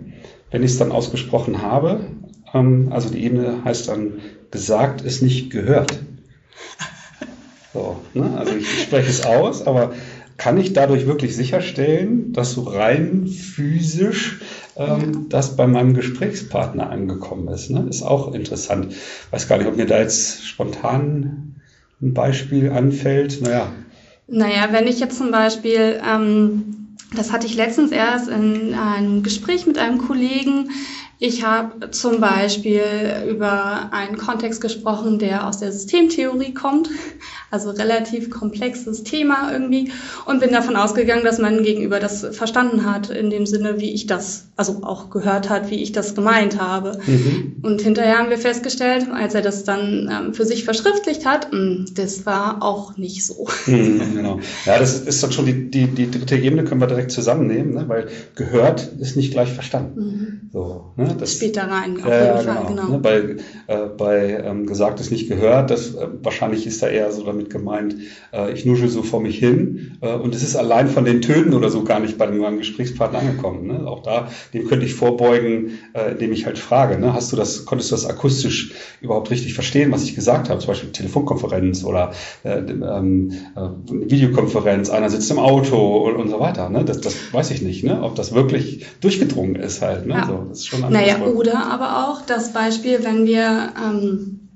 wenn 0.51 0.63
ich 0.63 0.73
es 0.73 0.79
dann 0.79 0.93
ausgesprochen 0.93 1.63
habe, 1.63 2.01
ähm, 2.55 2.89
also 2.91 3.11
die 3.11 3.23
Ebene 3.25 3.65
heißt 3.65 3.89
dann, 3.89 4.21
gesagt 4.51 5.03
ist 5.03 5.23
nicht 5.23 5.51
gehört. 5.51 5.99
So, 7.73 8.01
ne? 8.15 8.31
Also 8.39 8.55
ich 8.55 8.85
spreche 8.85 9.11
es 9.11 9.27
aus, 9.27 9.67
aber 9.67 9.93
kann 10.37 10.59
ich 10.59 10.73
dadurch 10.73 11.07
wirklich 11.07 11.35
sicherstellen, 11.35 12.33
dass 12.33 12.53
so 12.53 12.63
rein 12.63 13.27
physisch 13.27 14.41
ähm, 14.77 15.29
das 15.29 15.57
bei 15.57 15.67
meinem 15.67 15.95
Gesprächspartner 15.95 16.91
angekommen 16.91 17.49
ist. 17.49 17.71
Ne? 17.71 17.87
Ist 17.89 18.03
auch 18.03 18.35
interessant. 18.35 18.95
Weiß 19.31 19.49
gar 19.49 19.59
nicht, 19.59 19.67
ob 19.67 19.77
mir 19.77 19.87
da 19.87 19.99
jetzt 19.99 20.47
spontan 20.47 21.57
ein 22.03 22.13
Beispiel 22.13 22.71
anfällt. 22.71 23.41
Naja. 23.41 23.73
Naja, 24.29 24.69
wenn 24.73 24.87
ich 24.87 25.01
jetzt 25.01 25.19
zum 25.19 25.31
Beispiel, 25.31 26.01
ähm, 26.07 26.97
das 27.17 27.33
hatte 27.33 27.47
ich 27.47 27.55
letztens 27.55 27.93
erst 27.93 28.29
in 28.29 28.75
einem 28.75 29.23
Gespräch 29.23 29.67
mit 29.67 29.79
einem 29.79 29.99
Kollegen, 29.99 30.71
ich 31.19 31.43
habe 31.43 31.91
zum 31.93 32.21
Beispiel 32.21 32.83
über 33.31 33.89
einen 33.93 34.19
Kontext 34.19 34.61
gesprochen, 34.61 35.19
der 35.19 35.47
aus 35.47 35.59
der 35.59 35.73
Systemtheorie 35.73 36.53
kommt, 36.53 36.91
also 37.51 37.71
relativ 37.71 38.29
komplexes 38.29 39.03
Thema 39.03 39.51
irgendwie, 39.51 39.93
und 40.27 40.41
bin 40.41 40.53
davon 40.53 40.77
ausgegangen, 40.77 41.25
dass 41.25 41.39
mein 41.39 41.63
Gegenüber 41.63 42.01
das 42.01 42.27
verstanden 42.33 42.85
hat, 42.85 43.09
in 43.09 43.31
dem 43.31 43.47
Sinne, 43.47 43.81
wie 43.81 43.95
ich 43.95 44.07
das, 44.07 44.49
also 44.57 44.83
auch 44.83 45.09
gehört 45.09 45.49
hat, 45.49 45.71
wie 45.71 45.83
ich 45.83 45.93
das 45.93 46.15
gemeint 46.15 46.61
habe. 46.61 46.99
Mhm. 47.07 47.57
Und 47.63 47.81
hinterher 47.81 48.19
haben 48.19 48.29
wir 48.29 48.39
festgestellt, 48.39 49.07
als 49.11 49.35
er 49.35 49.43
das 49.43 49.65
dann 49.65 50.11
ähm, 50.13 50.35
für 50.35 50.45
sich 50.45 50.65
verschriftlicht 50.65 51.25
hat, 51.25 51.51
mh, 51.51 51.59
hm, 51.59 51.87
das 51.95 52.27
war 52.27 52.63
auch 52.63 52.99
nicht 52.99 53.25
so. 53.25 53.47
Mhm, 53.67 54.03
genau. 54.15 54.41
Ja, 54.67 54.79
das 54.79 55.01
ist 55.01 55.23
dann 55.23 55.33
schon 55.33 55.47
die, 55.47 55.71
die, 55.71 55.87
die 55.87 56.11
dritte 56.11 56.37
Ebene, 56.37 56.65
können 56.65 56.81
wir 56.81 56.89
direkt 56.89 57.11
zusammennehmen, 57.11 57.73
ne? 57.73 57.85
weil 57.89 58.09
gehört 58.35 58.93
ist 58.99 59.17
nicht 59.17 59.33
gleich 59.33 59.53
verstanden. 59.53 60.01
Mhm. 60.01 60.51
So, 60.53 60.93
ne? 60.97 61.06
Das 61.15 61.33
spielt 61.33 61.57
da 61.57 61.65
rein, 61.65 61.97
auf 62.03 62.09
ja, 62.09 62.35
jeden 62.35 62.47
Fall, 62.47 62.67
genau. 62.67 62.87
genau. 62.87 62.89
Ne, 62.89 62.99
bei, 62.99 63.37
äh, 63.67 63.87
bei 63.97 64.43
ähm, 64.45 64.67
gesagt 64.67 65.01
ist 65.01 65.11
nicht 65.11 65.29
gehört, 65.29 65.71
das 65.71 65.95
äh, 65.95 66.07
wahrscheinlich 66.23 66.67
ist 66.67 66.83
da 66.83 66.89
eher 66.89 67.11
so 67.13 67.25
damit 67.25 67.51
gemeint, 67.51 67.97
äh, 68.33 68.53
ich 68.53 68.65
nuschel 68.65 68.89
so 68.89 69.03
vor 69.03 69.21
mich 69.21 69.39
hin 69.39 69.99
äh, 70.01 70.15
und 70.15 70.35
es 70.35 70.43
ist 70.43 70.57
allein 70.57 70.89
von 70.89 71.05
den 71.05 71.23
Tönen 71.23 71.55
oder 71.55 71.71
so 71.71 71.85
gar 71.85 72.01
nicht 72.01 72.19
bei 72.19 72.27
meinem 72.27 72.59
Gesprächspartner 72.59 73.21
angekommen. 73.21 73.67
Ne? 73.67 73.87
Auch 73.87 74.03
da, 74.03 74.29
dem 74.55 74.67
könnte 74.67 74.87
ich 74.87 74.95
vorbeugen, 74.95 75.79
äh, 75.95 76.13
indem 76.13 76.33
ich 76.33 76.47
halt 76.47 76.59
frage, 76.59 76.99
ne? 76.99 77.15
hast 77.15 77.33
du 77.33 77.37
das, 77.37 77.65
konntest 77.65 77.91
du 77.91 77.95
das 77.95 78.07
akustisch 78.07 78.73
überhaupt 79.01 79.31
richtig 79.31 79.55
verstehen, 79.55 79.93
was 79.93 80.05
ich 80.05 80.15
gesagt 80.15 80.49
habe? 80.49 80.61
Zum 80.61 80.69
Beispiel 80.69 80.93
Telefonkonferenz 80.93 81.85
oder 81.85 82.13
äh, 82.45 82.59
ähm, 82.59 83.33
äh, 83.57 83.61
Videokonferenz, 84.11 84.91
einer 84.91 85.11
sitzt 85.11 85.31
im 85.31 85.39
Auto 85.39 86.05
und, 86.07 86.17
und 86.17 86.31
so 86.31 86.41
weiter. 86.41 86.69
Ne? 86.69 86.85
Das, 86.85 87.01
das 87.01 87.33
weiß 87.33 87.51
ich 87.51 87.63
nicht, 87.63 87.85
ne? 87.85 88.03
ob 88.03 88.15
das 88.15 88.35
wirklich 88.35 88.87
durchgedrungen 89.01 89.57
ist 89.57 89.83
halt. 89.83 90.07
Ne? 90.07 90.15
Ja. 90.15 90.27
So, 90.27 90.47
das 90.49 90.59
ist 90.59 90.67
schon 90.67 90.83
naja, 91.01 91.27
oder 91.27 91.67
aber 91.67 92.09
auch 92.09 92.23
das 92.23 92.53
Beispiel, 92.53 93.05
wenn 93.05 93.27
wir, 93.27 93.73
ähm, 93.83 94.49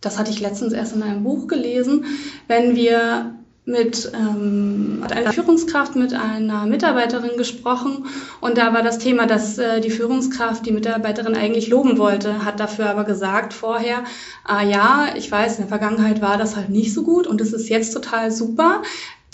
das 0.00 0.18
hatte 0.18 0.30
ich 0.30 0.40
letztens 0.40 0.72
erst 0.72 0.94
in 0.94 1.02
einem 1.02 1.24
Buch 1.24 1.48
gelesen, 1.48 2.04
wenn 2.46 2.76
wir 2.76 3.32
mit 3.68 4.12
ähm, 4.14 5.00
hat 5.02 5.12
einer 5.12 5.32
Führungskraft 5.32 5.96
mit 5.96 6.14
einer 6.14 6.66
Mitarbeiterin 6.66 7.36
gesprochen 7.36 8.06
und 8.40 8.58
da 8.58 8.72
war 8.72 8.84
das 8.84 8.98
Thema, 8.98 9.26
dass 9.26 9.58
äh, 9.58 9.80
die 9.80 9.90
Führungskraft 9.90 10.64
die 10.64 10.70
Mitarbeiterin 10.70 11.34
eigentlich 11.34 11.66
loben 11.66 11.98
wollte, 11.98 12.44
hat 12.44 12.60
dafür 12.60 12.88
aber 12.88 13.02
gesagt 13.02 13.52
vorher, 13.52 14.04
ah 14.44 14.62
ja, 14.62 15.08
ich 15.16 15.32
weiß, 15.32 15.56
in 15.56 15.62
der 15.62 15.68
Vergangenheit 15.68 16.22
war 16.22 16.38
das 16.38 16.54
halt 16.54 16.68
nicht 16.68 16.94
so 16.94 17.02
gut 17.02 17.26
und 17.26 17.40
es 17.40 17.52
ist 17.52 17.68
jetzt 17.68 17.92
total 17.92 18.30
super. 18.30 18.82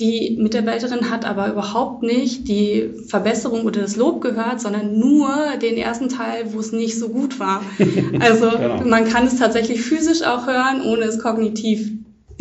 Die 0.01 0.37
Mitarbeiterin 0.41 1.11
hat 1.11 1.25
aber 1.25 1.51
überhaupt 1.51 2.03
nicht 2.03 2.49
die 2.49 2.91
Verbesserung 3.09 3.67
oder 3.67 3.83
das 3.83 3.97
Lob 3.97 4.21
gehört, 4.23 4.61
sondern 4.61 4.99
nur 4.99 5.29
den 5.61 5.77
ersten 5.77 6.09
Teil, 6.09 6.53
wo 6.53 6.61
es 6.61 6.73
nicht 6.73 6.99
so 6.99 7.11
gut 7.11 7.39
war. 7.39 7.63
Also 8.21 8.51
genau. 8.51 8.85
man 8.85 9.05
kann 9.05 9.27
es 9.27 9.39
tatsächlich 9.39 9.83
physisch 9.83 10.23
auch 10.23 10.47
hören, 10.47 10.83
ohne 10.83 11.05
es 11.05 11.19
kognitiv 11.19 11.91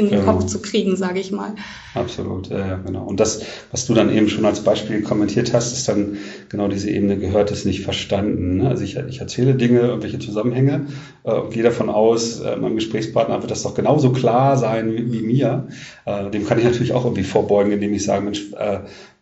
in 0.02 0.10
den 0.10 0.20
genau. 0.20 0.34
Kopf 0.34 0.46
zu 0.46 0.62
kriegen, 0.62 0.96
sage 0.96 1.20
ich 1.20 1.32
mal. 1.32 1.56
Absolut, 1.94 2.50
ja, 2.50 2.78
genau. 2.78 3.04
Und 3.04 3.20
das, 3.20 3.42
was 3.72 3.86
du 3.86 3.94
dann 3.94 4.12
eben 4.12 4.30
schon 4.30 4.46
als 4.46 4.64
Beispiel 4.64 5.02
kommentiert 5.02 5.54
hast, 5.54 5.74
ist 5.74 5.88
dann 5.88 6.18
genau 6.50 6.68
diese 6.68 6.90
Ebene 6.90 7.18
gehört 7.18 7.52
es 7.52 7.66
nicht 7.66 7.82
verstanden. 7.82 8.58
Ne? 8.58 8.70
Also 8.70 8.84
ich, 8.84 8.98
ich 8.98 9.20
erzähle 9.20 9.56
Dinge, 9.56 9.82
irgendwelche 9.82 10.20
Zusammenhänge 10.20 10.88
äh, 11.24 11.34
und 11.34 11.54
gehe 11.54 11.64
davon 11.64 11.90
aus, 11.90 12.40
äh, 12.40 12.56
meinem 12.56 12.76
Gesprächspartner 12.76 13.42
wird 13.42 13.52
das 13.52 13.64
doch 13.64 13.74
genauso 13.74 14.12
klar 14.12 14.58
sein 14.58 14.94
wie, 14.94 15.12
wie 15.12 15.22
mir. 15.22 15.68
Äh, 16.06 16.30
dem 16.30 16.46
kann 16.46 16.58
ich 16.58 16.66
natürlich 16.66 16.94
auch 16.94 17.06
irgendwie 17.06 17.24
vorbeugen, 17.24 17.72
indem 17.72 17.94
ich 17.94 18.04
sage, 18.06 18.24
Mensch, 18.24 18.52
äh, 18.58 18.80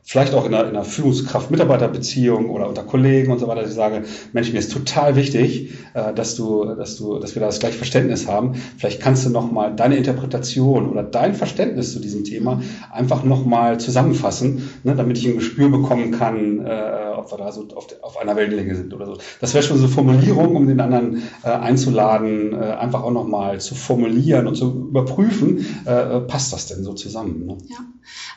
vielleicht 0.09 0.33
auch 0.33 0.47
in 0.47 0.55
einer, 0.55 0.67
in 0.67 0.75
einer 0.75 0.85
Führungskraft-Mitarbeiter-Beziehung 0.85 2.49
oder 2.49 2.67
unter 2.67 2.81
Kollegen 2.81 3.31
und 3.31 3.37
so 3.37 3.47
weiter, 3.47 3.61
dass 3.61 3.69
ich 3.69 3.75
sage, 3.75 4.05
Mensch, 4.33 4.51
mir 4.51 4.57
ist 4.57 4.73
total 4.73 5.15
wichtig, 5.15 5.75
äh, 5.93 6.15
dass 6.15 6.33
du, 6.33 6.65
dass 6.73 6.97
du, 6.97 7.19
dass 7.19 7.35
wir 7.35 7.41
da 7.41 7.45
das 7.45 7.59
gleiche 7.59 7.77
Verständnis 7.77 8.27
haben. 8.27 8.55
Vielleicht 8.79 9.01
kannst 9.01 9.27
du 9.27 9.29
nochmal 9.29 9.75
deine 9.75 9.97
Interpretation 9.97 10.89
oder 10.89 11.03
dein 11.03 11.35
Verständnis 11.35 11.93
zu 11.93 11.99
diesem 11.99 12.23
Thema 12.23 12.63
einfach 12.91 13.23
nochmal 13.23 13.79
zusammenfassen, 13.79 14.71
ne, 14.83 14.95
damit 14.95 15.19
ich 15.19 15.27
ein 15.27 15.35
Gespür 15.35 15.69
bekommen 15.69 16.09
kann, 16.09 16.65
äh, 16.65 17.08
ob 17.19 17.31
wir 17.31 17.37
da 17.37 17.51
so 17.51 17.67
auf, 17.75 17.87
auf 18.01 18.17
einer 18.17 18.35
Wellenlänge 18.35 18.75
sind 18.75 18.93
oder 18.93 19.05
so. 19.05 19.17
Das 19.39 19.53
wäre 19.53 19.63
schon 19.63 19.77
so 19.77 19.85
eine 19.85 19.93
Formulierung, 19.93 20.55
um 20.55 20.67
den 20.67 20.79
anderen 20.79 21.23
äh, 21.43 21.49
einzuladen, 21.49 22.53
äh, 22.53 22.71
einfach 22.73 23.03
auch 23.03 23.11
nochmal 23.11 23.59
zu 23.59 23.75
formulieren 23.75 24.47
und 24.47 24.55
zu 24.55 24.87
überprüfen, 24.89 25.65
äh, 25.85 26.21
passt 26.21 26.53
das 26.53 26.67
denn 26.67 26.83
so 26.83 26.93
zusammen? 26.93 27.45
Ne? 27.45 27.57
Ja. 27.67 27.77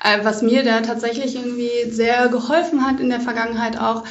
Äh, 0.03 0.25
was 0.25 0.43
mir 0.43 0.65
da 0.65 0.81
tatsächlich 0.81 1.37
irgendwie 1.37 1.91
sehr 1.91 2.29
geholfen 2.29 2.87
hat 2.87 3.01
in 3.01 3.09
der 3.09 3.21
Vergangenheit 3.21 3.81
auch, 3.81 4.05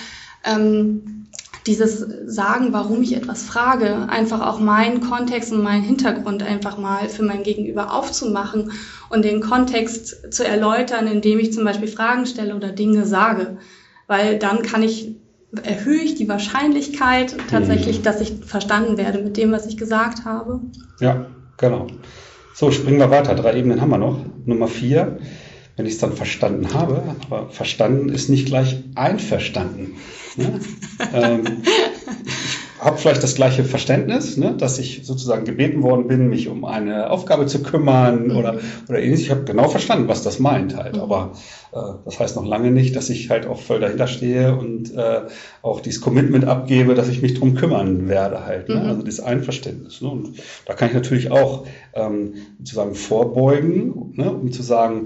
ähm, 0.44 1.22
dieses 1.68 2.06
Sagen, 2.26 2.74
warum 2.74 3.04
ich 3.04 3.16
etwas 3.16 3.44
frage, 3.44 4.10
einfach 4.10 4.42
auch 4.42 4.60
meinen 4.60 5.02
Kontext 5.02 5.52
und 5.52 5.62
meinen 5.62 5.84
Hintergrund 5.84 6.42
einfach 6.42 6.78
mal 6.78 7.08
für 7.08 7.24
mein 7.24 7.44
Gegenüber 7.44 7.94
aufzumachen 7.94 8.72
und 9.10 9.24
den 9.24 9.42
Kontext 9.42 10.34
zu 10.34 10.44
erläutern, 10.44 11.08
indem 11.08 11.40
ich 11.40 11.54
zum 11.54 11.64
Beispiel 11.64 11.88
Fragen 11.88 12.26
stelle 12.26 12.56
oder 12.56 12.72
Dinge 12.72 13.06
sage. 13.06 13.58
Weil 14.12 14.38
dann 14.38 14.62
kann 14.62 14.84
ich, 14.84 15.16
erhöhe 15.64 16.02
ich 16.02 16.16
die 16.16 16.28
Wahrscheinlichkeit 16.28 17.34
tatsächlich, 17.50 18.00
mhm. 18.00 18.04
dass 18.04 18.20
ich 18.20 18.34
verstanden 18.46 18.98
werde 18.98 19.20
mit 19.20 19.38
dem, 19.38 19.54
was 19.54 19.66
ich 19.68 19.78
gesagt 19.78 20.26
habe. 20.26 20.60
Ja, 21.00 21.28
genau. 21.56 21.88
So, 22.54 22.72
springen 22.72 23.00
wir 23.00 23.10
weiter. 23.10 23.36
Drei 23.36 23.58
Ebenen 23.58 23.80
haben 23.80 23.90
wir 23.90 23.98
noch. 23.98 24.20
Nummer 24.46 24.68
vier 24.68 25.18
wenn 25.78 25.86
ich 25.86 25.94
es 25.94 26.00
dann 26.00 26.14
verstanden 26.14 26.74
habe. 26.74 27.16
Aber 27.26 27.50
verstanden 27.50 28.10
ist 28.10 28.30
nicht 28.30 28.46
gleich 28.46 28.84
einverstanden. 28.96 29.96
Ne? 30.36 30.60
ähm, 31.14 31.64
ich 32.26 32.61
habe 32.82 32.98
vielleicht 32.98 33.22
das 33.22 33.36
gleiche 33.36 33.64
Verständnis, 33.64 34.38
ne, 34.38 34.56
dass 34.58 34.80
ich 34.80 35.02
sozusagen 35.04 35.46
gebeten 35.46 35.84
worden 35.84 36.08
bin, 36.08 36.30
mich 36.30 36.48
um 36.48 36.66
eine 36.66 37.12
Aufgabe 37.12 37.46
zu 37.46 37.62
kümmern 37.62 38.30
mhm. 38.30 38.38
oder, 38.38 38.58
oder 38.90 39.00
ähnliches. 39.00 39.22
Ich 39.22 39.30
habe 39.30 39.44
genau 39.44 39.70
verstanden, 39.70 40.08
was 40.08 40.24
das 40.24 40.40
meint 40.40 40.76
halt. 40.76 40.96
Mhm. 40.96 41.02
Aber 41.02 41.34
äh, 41.74 41.78
das 42.06 42.20
heißt 42.20 42.36
noch 42.36 42.46
lange 42.46 42.72
nicht, 42.72 42.96
dass 42.96 43.12
ich 43.12 43.30
halt 43.30 43.46
auch 43.46 43.62
voll 43.62 43.80
dahinter 43.80 44.08
stehe 44.08 44.58
und 44.58 44.96
äh, 44.96 45.22
auch 45.62 45.80
dieses 45.80 46.02
Commitment 46.02 46.46
abgebe, 46.46 46.96
dass 46.96 47.08
ich 47.08 47.22
mich 47.22 47.36
drum 47.36 47.54
kümmern 47.54 48.10
werde 48.10 48.46
halt. 48.46 48.68
Ne? 48.68 48.76
Mhm. 48.76 48.90
Also 48.90 49.04
das 49.04 49.20
Einverständnis. 49.20 50.02
Ne? 50.02 50.10
Und 50.10 50.40
da 50.66 50.74
kann 50.74 50.88
ich 50.88 50.96
natürlich 50.96 51.30
auch 51.30 51.68
ähm, 51.94 52.34
sozusagen 52.58 52.96
vorbeugen, 52.96 54.14
ne? 54.16 54.32
um 54.32 54.52
zu 54.52 54.64
sagen, 54.64 55.04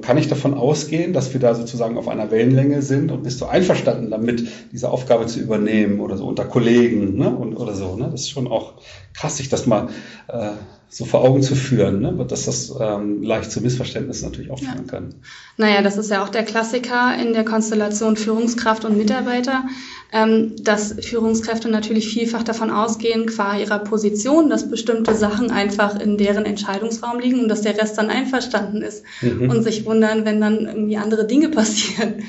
kann 0.00 0.16
ich 0.16 0.28
davon 0.28 0.54
ausgehen, 0.54 1.12
dass 1.12 1.32
wir 1.32 1.40
da 1.40 1.54
sozusagen 1.54 1.98
auf 1.98 2.08
einer 2.08 2.30
Wellenlänge 2.30 2.80
sind 2.80 3.12
und 3.12 3.24
bist 3.24 3.40
du 3.40 3.46
einverstanden 3.46 4.10
damit, 4.10 4.46
diese 4.72 4.90
Aufgabe 4.90 5.26
zu 5.26 5.40
übernehmen 5.40 6.00
oder 6.00 6.16
so 6.16 6.26
unter 6.26 6.44
Kollegen 6.44 7.16
ne? 7.16 7.28
und, 7.28 7.56
oder 7.56 7.74
so. 7.74 7.96
Ne? 7.96 8.08
Das 8.10 8.22
ist 8.22 8.30
schon 8.30 8.48
auch 8.48 8.74
krass, 9.12 9.36
sich 9.36 9.48
das 9.48 9.66
mal 9.66 9.88
äh, 10.28 10.50
so 10.88 11.04
vor 11.04 11.22
Augen 11.22 11.42
zu 11.42 11.54
führen, 11.54 12.00
ne? 12.00 12.26
dass 12.28 12.44
das 12.46 12.72
ähm, 12.80 13.22
leicht 13.22 13.50
zu 13.50 13.60
Missverständnissen 13.60 14.28
natürlich 14.28 14.50
auch 14.50 14.58
führen 14.58 14.84
ja. 14.86 14.90
kann. 14.90 15.14
Naja, 15.56 15.82
das 15.82 15.98
ist 15.98 16.10
ja 16.10 16.22
auch 16.24 16.28
der 16.28 16.44
Klassiker 16.44 17.14
in 17.20 17.32
der 17.32 17.44
Konstellation 17.44 18.16
Führungskraft 18.16 18.84
und 18.84 18.96
Mitarbeiter, 18.96 19.64
ähm, 20.12 20.54
dass 20.62 20.94
Führungskräfte 21.00 21.68
natürlich 21.68 22.08
vielfach 22.08 22.44
davon 22.44 22.70
ausgehen, 22.70 23.26
qua 23.26 23.58
ihrer 23.58 23.80
Position, 23.80 24.48
dass 24.48 24.70
bestimmte 24.70 25.14
Sachen 25.14 25.50
einfach 25.50 25.98
in 25.98 26.18
deren 26.18 26.44
Entscheidungsraum 26.44 27.18
liegen 27.18 27.40
und 27.40 27.48
dass 27.48 27.62
der 27.62 27.76
Rest 27.76 27.98
dann 27.98 28.08
einverstanden 28.08 28.82
ist 28.82 29.02
mhm. 29.22 29.50
und 29.50 29.62
sich 29.64 29.84
wundern, 29.86 30.24
wenn 30.24 30.40
dann 30.40 30.66
irgendwie 30.66 30.96
andere 30.96 31.26
Dinge 31.26 31.48
passieren. 31.50 32.22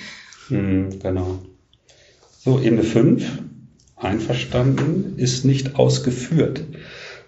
Mhm, 0.49 0.99
genau. 0.99 1.39
So, 2.39 2.59
Ebene 2.59 2.83
5, 2.83 3.23
einverstanden, 3.97 5.13
ist 5.17 5.45
nicht 5.45 5.75
ausgeführt. 5.75 6.63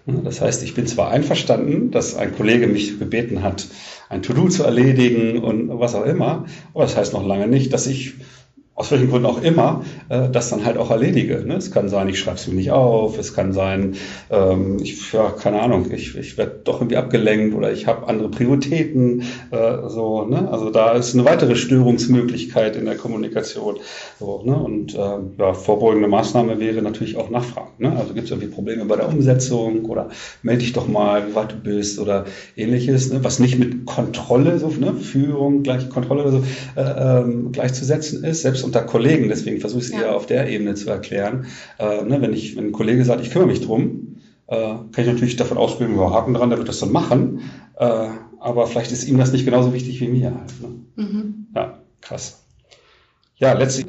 Das 0.06 0.40
heißt, 0.40 0.62
ich 0.62 0.74
bin 0.74 0.86
zwar 0.86 1.10
einverstanden, 1.10 1.90
dass 1.90 2.16
ein 2.16 2.34
Kollege 2.34 2.66
mich 2.66 2.98
gebeten 2.98 3.42
hat, 3.42 3.66
ein 4.08 4.22
To-Do 4.22 4.48
zu 4.48 4.64
erledigen 4.64 5.38
und 5.38 5.68
was 5.78 5.94
auch 5.94 6.04
immer, 6.04 6.46
aber 6.74 6.84
das 6.84 6.96
heißt 6.96 7.12
noch 7.12 7.26
lange 7.26 7.46
nicht, 7.46 7.72
dass 7.72 7.86
ich 7.86 8.14
aus 8.80 8.90
welchen 8.90 9.10
Gründen 9.10 9.26
auch 9.26 9.42
immer, 9.42 9.84
äh, 10.08 10.30
das 10.30 10.48
dann 10.48 10.64
halt 10.64 10.78
auch 10.78 10.90
erledige. 10.90 11.44
Ne? 11.44 11.56
Es 11.56 11.70
kann 11.70 11.90
sein, 11.90 12.08
ich 12.08 12.18
schreibe 12.18 12.38
es 12.38 12.48
mir 12.48 12.54
nicht 12.54 12.70
auf, 12.70 13.18
es 13.18 13.34
kann 13.34 13.52
sein, 13.52 13.96
ähm, 14.30 14.78
ich, 14.82 15.12
ja, 15.12 15.30
keine 15.30 15.60
Ahnung, 15.60 15.92
ich, 15.92 16.16
ich 16.16 16.38
werde 16.38 16.62
doch 16.64 16.80
irgendwie 16.80 16.96
abgelenkt 16.96 17.54
oder 17.54 17.70
ich 17.70 17.86
habe 17.86 18.08
andere 18.08 18.30
Prioritäten. 18.30 19.20
Äh, 19.50 19.88
so, 19.88 20.24
ne? 20.24 20.48
Also 20.50 20.70
da 20.70 20.92
ist 20.92 21.12
eine 21.12 21.26
weitere 21.26 21.56
Störungsmöglichkeit 21.56 22.74
in 22.74 22.86
der 22.86 22.96
Kommunikation. 22.96 23.76
So, 24.18 24.42
ne? 24.46 24.56
Und 24.56 24.94
äh, 24.94 24.98
ja, 25.38 25.52
vorbeugende 25.52 26.08
Maßnahme 26.08 26.58
wäre 26.58 26.80
natürlich 26.80 27.18
auch 27.18 27.28
Nachfragen. 27.28 27.72
Ne? 27.76 27.94
Also 27.98 28.14
gibt 28.14 28.24
es 28.24 28.30
irgendwie 28.30 28.48
Probleme 28.48 28.86
bei 28.86 28.96
der 28.96 29.08
Umsetzung 29.08 29.84
oder 29.84 30.08
melde 30.42 30.62
dich 30.62 30.72
doch 30.72 30.88
mal, 30.88 31.28
wie 31.28 31.34
weit 31.34 31.52
du 31.52 31.56
bist 31.56 31.98
oder 31.98 32.24
ähnliches, 32.56 33.12
ne? 33.12 33.22
was 33.22 33.40
nicht 33.40 33.58
mit 33.58 33.84
Kontrolle, 33.84 34.58
so, 34.58 34.68
ne? 34.68 34.94
Führung, 34.94 35.62
gleich 35.62 35.90
Kontrolle 35.90 36.22
oder 36.22 36.32
so, 36.32 36.44
äh, 36.76 37.20
ähm, 37.20 37.52
gleichzusetzen 37.52 38.24
ist, 38.24 38.40
selbst 38.40 38.69
unter 38.70 38.82
Kollegen, 38.82 39.28
deswegen 39.28 39.60
versuche 39.60 39.80
ich 39.80 39.86
es 39.86 39.92
ja. 39.92 40.02
eher 40.02 40.16
auf 40.16 40.26
der 40.26 40.48
Ebene 40.48 40.74
zu 40.74 40.88
erklären. 40.88 41.46
Äh, 41.78 42.02
ne, 42.02 42.22
wenn, 42.22 42.32
ich, 42.32 42.56
wenn 42.56 42.68
ein 42.68 42.72
Kollege 42.72 43.04
sagt, 43.04 43.20
ich 43.20 43.30
kümmere 43.30 43.48
mich 43.48 43.60
drum, 43.60 44.16
äh, 44.46 44.56
kann 44.56 44.88
ich 44.96 45.06
natürlich 45.06 45.36
davon 45.36 45.58
ausgehen, 45.58 45.96
wir 45.96 46.10
Haken 46.10 46.34
dran, 46.34 46.50
der 46.50 46.58
wird 46.58 46.68
das 46.68 46.80
dann 46.80 46.92
machen. 46.92 47.40
Äh, 47.76 48.08
aber 48.38 48.66
vielleicht 48.66 48.92
ist 48.92 49.06
ihm 49.06 49.18
das 49.18 49.32
nicht 49.32 49.44
genauso 49.44 49.72
wichtig 49.74 50.00
wie 50.00 50.08
mir 50.08 50.34
halt. 50.34 50.52
Ne? 50.62 51.04
Mhm. 51.04 51.46
Ja, 51.54 51.78
krass. 52.00 52.42
Ja, 53.36 53.54
letztlich 53.54 53.86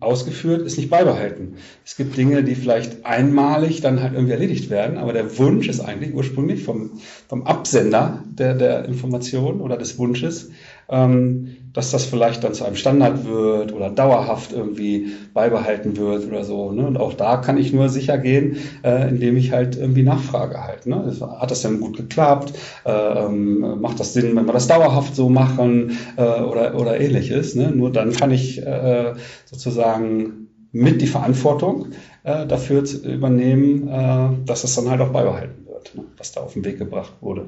ausgeführt 0.00 0.62
ist 0.62 0.76
nicht 0.76 0.90
beibehalten. 0.90 1.56
Es 1.84 1.96
gibt 1.96 2.16
Dinge, 2.16 2.44
die 2.44 2.54
vielleicht 2.54 3.04
einmalig 3.04 3.80
dann 3.80 4.00
halt 4.00 4.14
irgendwie 4.14 4.32
erledigt 4.32 4.70
werden, 4.70 4.96
aber 4.96 5.12
der 5.12 5.38
Wunsch 5.38 5.68
ist 5.68 5.80
eigentlich 5.80 6.14
ursprünglich 6.14 6.62
vom, 6.62 7.00
vom 7.28 7.42
Absender 7.44 8.22
der, 8.30 8.54
der 8.54 8.84
Information 8.84 9.60
oder 9.60 9.76
des 9.76 9.98
Wunsches, 9.98 10.50
ähm, 10.88 11.56
dass 11.72 11.90
das 11.90 12.04
vielleicht 12.04 12.44
dann 12.44 12.54
zu 12.54 12.64
einem 12.64 12.76
Standard 12.76 13.24
wird 13.24 13.72
oder 13.72 13.90
dauerhaft 13.90 14.52
irgendwie 14.52 15.12
beibehalten 15.34 15.96
wird 15.96 16.26
oder 16.26 16.44
so. 16.44 16.72
Ne? 16.72 16.86
Und 16.86 16.98
auch 16.98 17.14
da 17.14 17.36
kann 17.36 17.58
ich 17.58 17.72
nur 17.72 17.88
sicher 17.88 18.18
gehen, 18.18 18.56
äh, 18.82 19.08
indem 19.08 19.36
ich 19.36 19.52
halt 19.52 19.76
irgendwie 19.76 20.02
nachfrage 20.02 20.62
halt. 20.62 20.86
Ne? 20.86 21.14
Hat 21.38 21.50
das 21.50 21.62
denn 21.62 21.80
gut 21.80 21.96
geklappt? 21.96 22.52
Äh, 22.84 22.90
ähm, 22.90 23.80
macht 23.80 24.00
das 24.00 24.12
Sinn, 24.12 24.34
wenn 24.36 24.46
wir 24.46 24.52
das 24.52 24.66
dauerhaft 24.66 25.14
so 25.14 25.28
machen 25.28 25.98
äh, 26.16 26.22
oder, 26.22 26.74
oder 26.74 27.00
ähnliches? 27.00 27.54
Ne? 27.54 27.70
Nur 27.70 27.92
dann 27.92 28.12
kann 28.12 28.30
ich 28.30 28.64
äh, 28.64 29.14
sozusagen 29.44 30.48
mit 30.72 31.00
die 31.00 31.06
Verantwortung 31.06 31.88
äh, 32.24 32.46
dafür 32.46 32.84
übernehmen, 33.04 33.88
äh, 33.88 34.46
dass 34.46 34.64
es 34.64 34.74
dann 34.74 34.90
halt 34.90 35.00
auch 35.00 35.10
beibehalten 35.10 35.66
wird, 35.66 35.94
ne? 35.94 36.04
was 36.16 36.32
da 36.32 36.40
auf 36.40 36.54
den 36.54 36.64
Weg 36.64 36.78
gebracht 36.78 37.12
wurde. 37.20 37.46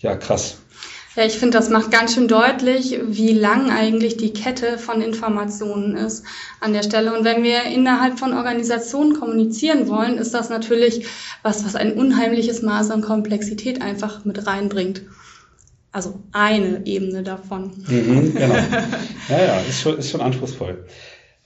Ja, 0.00 0.16
krass. 0.16 0.58
Ja, 1.16 1.24
ich 1.24 1.38
finde, 1.38 1.56
das 1.56 1.70
macht 1.70 1.92
ganz 1.92 2.14
schön 2.14 2.26
deutlich, 2.26 2.98
wie 3.04 3.32
lang 3.32 3.70
eigentlich 3.70 4.16
die 4.16 4.32
Kette 4.32 4.78
von 4.78 5.00
Informationen 5.00 5.96
ist 5.96 6.24
an 6.60 6.72
der 6.72 6.82
Stelle. 6.82 7.16
Und 7.16 7.24
wenn 7.24 7.44
wir 7.44 7.62
innerhalb 7.64 8.18
von 8.18 8.32
Organisationen 8.32 9.14
kommunizieren 9.14 9.88
wollen, 9.88 10.18
ist 10.18 10.34
das 10.34 10.48
natürlich 10.48 11.06
was, 11.42 11.64
was 11.64 11.76
ein 11.76 11.92
unheimliches 11.92 12.62
Maß 12.62 12.90
an 12.90 13.00
Komplexität 13.00 13.80
einfach 13.80 14.24
mit 14.24 14.44
reinbringt. 14.46 15.02
Also 15.92 16.20
eine 16.32 16.84
Ebene 16.84 17.22
davon. 17.22 17.70
Mhm, 17.86 18.34
genau. 18.34 18.54
Ja, 19.28 19.38
ja, 19.38 19.60
ist 19.60 19.80
schon, 19.80 19.96
ist 19.96 20.10
schon 20.10 20.20
anspruchsvoll. 20.20 20.84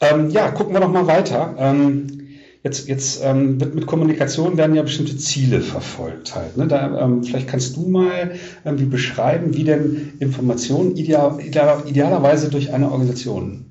Ähm, 0.01 0.31
ja, 0.31 0.51
gucken 0.51 0.73
wir 0.73 0.81
noch 0.81 0.91
mal 0.91 1.07
weiter. 1.07 1.55
Ähm, 1.59 2.28
Jetzt, 2.65 2.89
jetzt 2.89 3.21
ähm, 3.23 3.61
wird 3.61 3.75
mit 3.75 3.87
Kommunikation 3.87 4.57
werden 4.57 4.75
ja 4.75 4.83
bestimmte 4.83 5.17
Ziele 5.17 5.61
verfolgt 5.61 6.35
halt. 6.35 6.57
Ne? 6.57 6.67
Da, 6.67 7.05
ähm, 7.05 7.23
vielleicht 7.23 7.49
kannst 7.49 7.77
du 7.77 7.89
mal 7.89 8.33
irgendwie 8.65 8.87
beschreiben, 8.87 9.55
wie 9.55 9.65
denn 9.65 10.15
Informationen 10.19 10.97
ideal, 10.97 11.39
ideal, 11.41 11.85
idealerweise 11.87 12.51
durch 12.51 12.73
eine 12.73 12.91
Organisation 12.91 13.67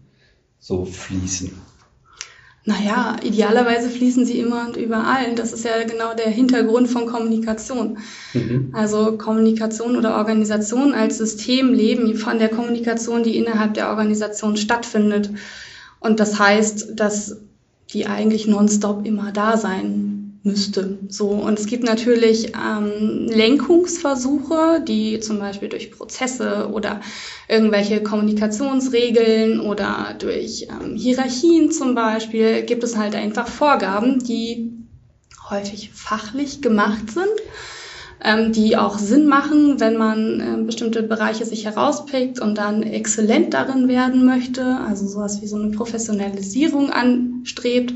so 0.60 0.86
fließen. 0.86 1.52
Naja, 2.68 3.16
idealerweise 3.24 3.90
fließen 3.90 4.26
sie 4.26 4.40
immer 4.40 4.68
und 4.68 4.76
überall. 4.76 5.36
Das 5.36 5.54
ist 5.54 5.64
ja 5.64 5.84
genau 5.84 6.14
der 6.14 6.30
Hintergrund 6.30 6.90
von 6.90 7.06
Kommunikation. 7.06 8.00
Mhm. 8.34 8.72
Also 8.74 9.18
Kommunikation 9.18 9.96
oder 9.96 10.18
Organisation 10.18 10.94
als 10.94 11.18
System 11.18 11.74
leben 11.74 12.16
von 12.16 12.40
der 12.40 12.50
Kommunikation, 12.50 13.24
die 13.24 13.38
innerhalb 13.38 13.74
der 13.74 13.90
Organisation 13.90 14.58
stattfindet. 14.58 15.30
Und 16.02 16.20
das 16.20 16.40
heißt, 16.40 17.00
dass 17.00 17.38
die 17.92 18.06
eigentlich 18.06 18.48
nonstop 18.48 19.06
immer 19.06 19.32
da 19.32 19.58
sein 19.58 20.40
müsste. 20.44 20.98
So 21.10 21.30
und 21.30 21.60
es 21.60 21.68
gibt 21.68 21.84
natürlich 21.84 22.54
ähm, 22.56 23.28
Lenkungsversuche, 23.28 24.82
die 24.88 25.20
zum 25.20 25.40
Beispiel 25.40 25.70
durch 25.70 25.92
Prozesse 25.92 26.70
oder 26.72 27.02
irgendwelche 27.48 28.02
Kommunikationsregeln 28.02 29.60
oder 29.60 30.16
durch 30.18 30.68
ähm, 30.70 30.96
Hierarchien 30.96 31.72
zum 31.72 31.96
Beispiel 31.96 32.64
gibt 32.64 32.84
es 32.84 32.98
halt 32.98 33.16
einfach 33.16 33.48
Vorgaben, 33.48 34.20
die 34.20 34.72
häufig 35.50 35.92
fachlich 35.94 36.62
gemacht 36.62 37.12
sind 37.12 37.42
ähm, 38.24 38.52
die 38.52 38.78
auch 38.78 38.98
Sinn 38.98 39.28
machen, 39.28 39.80
wenn 39.80 39.98
man 39.98 40.40
äh, 40.40 40.64
bestimmte 40.64 41.04
Bereiche 41.04 41.46
sich 41.46 41.66
herauspickt 41.66 42.40
und 42.40 42.58
dann 42.58 42.84
exzellent 42.84 43.54
darin 43.54 43.88
werden 43.88 44.26
möchte, 44.26 44.78
also 44.88 45.08
sowas 45.08 45.42
wie 45.42 45.48
so 45.48 45.58
eine 45.58 45.72
Professionalisierung 45.72 46.90
anstrebt, 46.90 47.94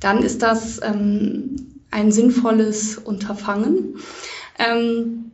dann 0.00 0.22
ist 0.22 0.42
das 0.42 0.80
ähm, 0.82 1.56
ein 1.90 2.10
sinnvolles 2.10 2.98
Unterfangen. 2.98 3.96
Ähm, 4.58 5.30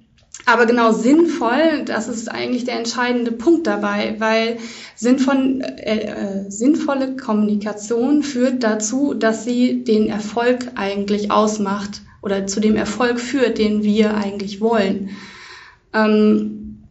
aber 0.46 0.66
genau 0.66 0.92
sinnvoll, 0.92 1.84
das 1.84 2.08
ist 2.08 2.30
eigentlich 2.30 2.64
der 2.64 2.78
entscheidende 2.78 3.32
Punkt 3.32 3.66
dabei, 3.66 4.16
weil 4.18 4.58
sinnvoll, 4.94 5.60
äh, 5.62 5.98
äh, 5.98 6.50
sinnvolle 6.50 7.16
Kommunikation 7.16 8.22
führt 8.22 8.62
dazu, 8.62 9.14
dass 9.14 9.44
sie 9.44 9.84
den 9.84 10.08
Erfolg 10.08 10.68
eigentlich 10.74 11.30
ausmacht 11.30 12.02
oder 12.28 12.46
zu 12.46 12.60
dem 12.60 12.76
Erfolg 12.76 13.18
führt, 13.18 13.56
den 13.56 13.82
wir 13.82 14.14
eigentlich 14.14 14.60
wollen. 14.60 15.16
Ähm, 15.94 16.84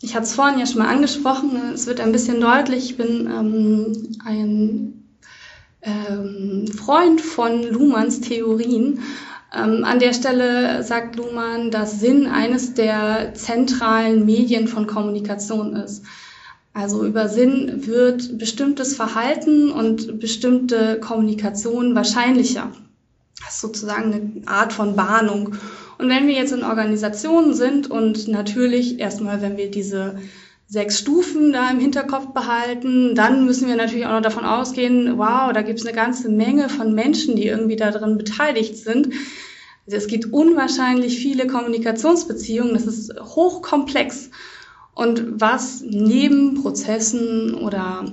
ich 0.00 0.14
hatte 0.14 0.24
es 0.24 0.34
vorhin 0.34 0.60
ja 0.60 0.66
schon 0.66 0.78
mal 0.78 0.88
angesprochen, 0.88 1.50
es 1.74 1.88
wird 1.88 2.00
ein 2.00 2.12
bisschen 2.12 2.40
deutlich, 2.40 2.90
ich 2.90 2.96
bin 2.96 3.26
ähm, 3.26 4.16
ein 4.24 5.04
ähm, 5.82 6.66
Freund 6.68 7.20
von 7.20 7.64
Luhmanns 7.64 8.20
Theorien. 8.20 9.00
Ähm, 9.52 9.82
an 9.84 9.98
der 9.98 10.12
Stelle 10.12 10.84
sagt 10.84 11.16
Luhmann, 11.16 11.72
dass 11.72 11.98
Sinn 11.98 12.28
eines 12.28 12.74
der 12.74 13.34
zentralen 13.34 14.24
Medien 14.24 14.68
von 14.68 14.86
Kommunikation 14.86 15.74
ist. 15.74 16.04
Also 16.72 17.04
über 17.04 17.28
Sinn 17.28 17.84
wird 17.86 18.38
bestimmtes 18.38 18.94
Verhalten 18.94 19.72
und 19.72 20.20
bestimmte 20.20 21.00
Kommunikation 21.00 21.96
wahrscheinlicher. 21.96 22.70
Das 23.50 23.56
ist 23.56 23.62
sozusagen 23.62 24.12
eine 24.12 24.46
Art 24.46 24.72
von 24.72 24.94
Bahnung. 24.94 25.56
Und 25.98 26.08
wenn 26.08 26.28
wir 26.28 26.34
jetzt 26.34 26.52
in 26.52 26.62
Organisationen 26.62 27.52
sind 27.52 27.90
und 27.90 28.28
natürlich 28.28 29.00
erstmal, 29.00 29.42
wenn 29.42 29.56
wir 29.56 29.72
diese 29.72 30.20
sechs 30.68 31.00
Stufen 31.00 31.52
da 31.52 31.68
im 31.68 31.80
Hinterkopf 31.80 32.32
behalten, 32.32 33.16
dann 33.16 33.46
müssen 33.46 33.66
wir 33.66 33.74
natürlich 33.74 34.06
auch 34.06 34.12
noch 34.12 34.22
davon 34.22 34.44
ausgehen, 34.44 35.18
wow, 35.18 35.52
da 35.52 35.62
gibt 35.62 35.80
es 35.80 35.84
eine 35.84 35.96
ganze 35.96 36.28
Menge 36.28 36.68
von 36.68 36.94
Menschen, 36.94 37.34
die 37.34 37.48
irgendwie 37.48 37.74
darin 37.74 38.18
beteiligt 38.18 38.76
sind. 38.76 39.08
Also 39.84 39.96
es 39.96 40.06
gibt 40.06 40.32
unwahrscheinlich 40.32 41.18
viele 41.18 41.48
Kommunikationsbeziehungen, 41.48 42.74
das 42.74 42.86
ist 42.86 43.12
hochkomplex. 43.20 44.30
Und 44.94 45.40
was 45.40 45.82
neben 45.84 46.62
Prozessen 46.62 47.54
oder 47.54 48.04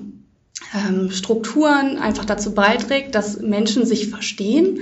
ähm, 0.74 1.12
Strukturen 1.12 1.98
einfach 1.98 2.25
dazu 2.25 2.56
beiträgt, 2.56 3.13
dass 3.13 3.39
Menschen 3.39 3.86
sich 3.86 4.10
verstehen 4.10 4.79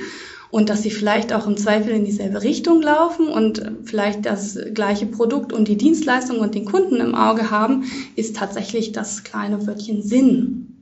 und 0.55 0.69
dass 0.69 0.83
sie 0.83 0.89
vielleicht 0.89 1.33
auch 1.33 1.47
im 1.47 1.57
Zweifel 1.57 1.91
in 1.91 2.05
dieselbe 2.05 2.41
Richtung 2.41 2.81
laufen 2.81 3.27
und 3.27 3.74
vielleicht 3.83 4.25
das 4.25 4.57
gleiche 4.74 5.05
Produkt 5.05 5.51
und 5.51 5.67
die 5.67 5.75
Dienstleistung 5.75 6.39
und 6.39 6.55
den 6.55 6.63
Kunden 6.63 7.01
im 7.01 7.13
Auge 7.13 7.51
haben, 7.51 7.83
ist 8.15 8.38
tatsächlich 8.38 8.93
das 8.93 9.25
kleine 9.25 9.67
Wörtchen 9.67 10.01
Sinn. 10.01 10.77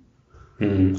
Hm. 0.60 0.98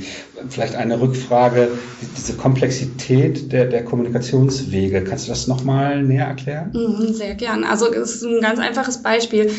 Vielleicht 0.49 0.75
eine 0.75 1.01
Rückfrage, 1.01 1.69
diese 2.17 2.33
Komplexität 2.33 3.53
der, 3.53 3.67
der 3.67 3.85
Kommunikationswege, 3.85 5.05
kannst 5.05 5.29
du 5.29 5.31
das 5.31 5.47
nochmal 5.47 6.03
näher 6.03 6.27
erklären? 6.27 6.73
Mhm, 6.73 7.15
sehr 7.15 7.37
gern. 7.37 7.63
Also 7.63 7.87
es 7.93 8.17
ist 8.17 8.25
ein 8.25 8.41
ganz 8.41 8.59
einfaches 8.59 9.05
Beispiel. 9.05 9.53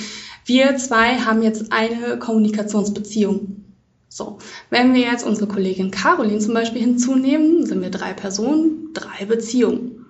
Wir 0.44 0.76
zwei 0.76 1.20
haben 1.20 1.42
jetzt 1.42 1.72
eine 1.72 2.20
Kommunikationsbeziehung. 2.20 3.64
So, 4.10 4.40
wenn 4.70 4.94
wir 4.94 5.04
jetzt 5.04 5.26
unsere 5.26 5.48
Kollegin 5.48 5.92
Caroline 5.92 6.40
zum 6.40 6.54
Beispiel 6.54 6.82
hinzunehmen, 6.82 7.66
sind 7.66 7.82
wir 7.82 7.92
drei 7.92 8.12
Personen, 8.12 8.85
drei 8.96 9.26
Beziehungen. 9.26 10.06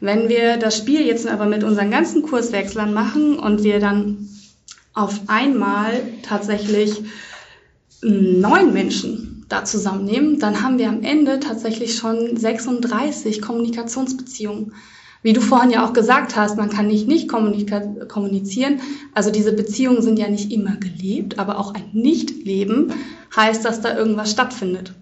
Wenn 0.00 0.28
wir 0.28 0.56
das 0.56 0.76
Spiel 0.76 1.06
jetzt 1.06 1.26
aber 1.26 1.46
mit 1.46 1.64
unseren 1.64 1.90
ganzen 1.90 2.22
Kurswechslern 2.22 2.92
machen 2.92 3.38
und 3.38 3.62
wir 3.62 3.80
dann 3.80 4.28
auf 4.92 5.20
einmal 5.28 6.02
tatsächlich 6.22 7.02
neun 8.02 8.72
Menschen 8.72 9.46
da 9.48 9.64
zusammennehmen, 9.64 10.38
dann 10.38 10.62
haben 10.62 10.78
wir 10.78 10.88
am 10.88 11.02
Ende 11.02 11.40
tatsächlich 11.40 11.96
schon 11.96 12.36
36 12.36 13.40
Kommunikationsbeziehungen. 13.40 14.74
Wie 15.22 15.32
du 15.32 15.40
vorhin 15.40 15.70
ja 15.70 15.86
auch 15.86 15.94
gesagt 15.94 16.36
hast, 16.36 16.58
man 16.58 16.68
kann 16.68 16.86
nicht 16.86 17.08
nicht 17.08 17.30
kommunizieren. 17.30 18.80
Also 19.14 19.30
diese 19.30 19.54
Beziehungen 19.54 20.02
sind 20.02 20.18
ja 20.18 20.28
nicht 20.28 20.52
immer 20.52 20.76
gelebt, 20.76 21.38
aber 21.38 21.58
auch 21.58 21.72
ein 21.72 21.88
Nicht-Leben 21.94 22.92
heißt, 23.34 23.64
dass 23.64 23.80
da 23.80 23.96
irgendwas 23.96 24.30
stattfindet. 24.30 24.92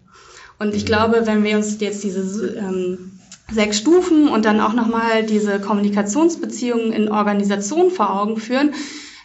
Und 0.61 0.75
ich 0.75 0.87
glaube, 0.87 1.23
wenn 1.25 1.43
wir 1.43 1.57
uns 1.57 1.81
jetzt 1.81 2.05
diese 2.05 2.55
ähm, 2.55 3.11
sechs 3.51 3.79
Stufen 3.79 4.29
und 4.29 4.45
dann 4.45 4.61
auch 4.61 4.75
nochmal 4.75 5.25
diese 5.25 5.61
Kommunikationsbeziehungen 5.61 6.93
in 6.93 7.09
Organisationen 7.09 7.91
vor 7.91 8.19
Augen 8.21 8.39
führen, 8.39 8.75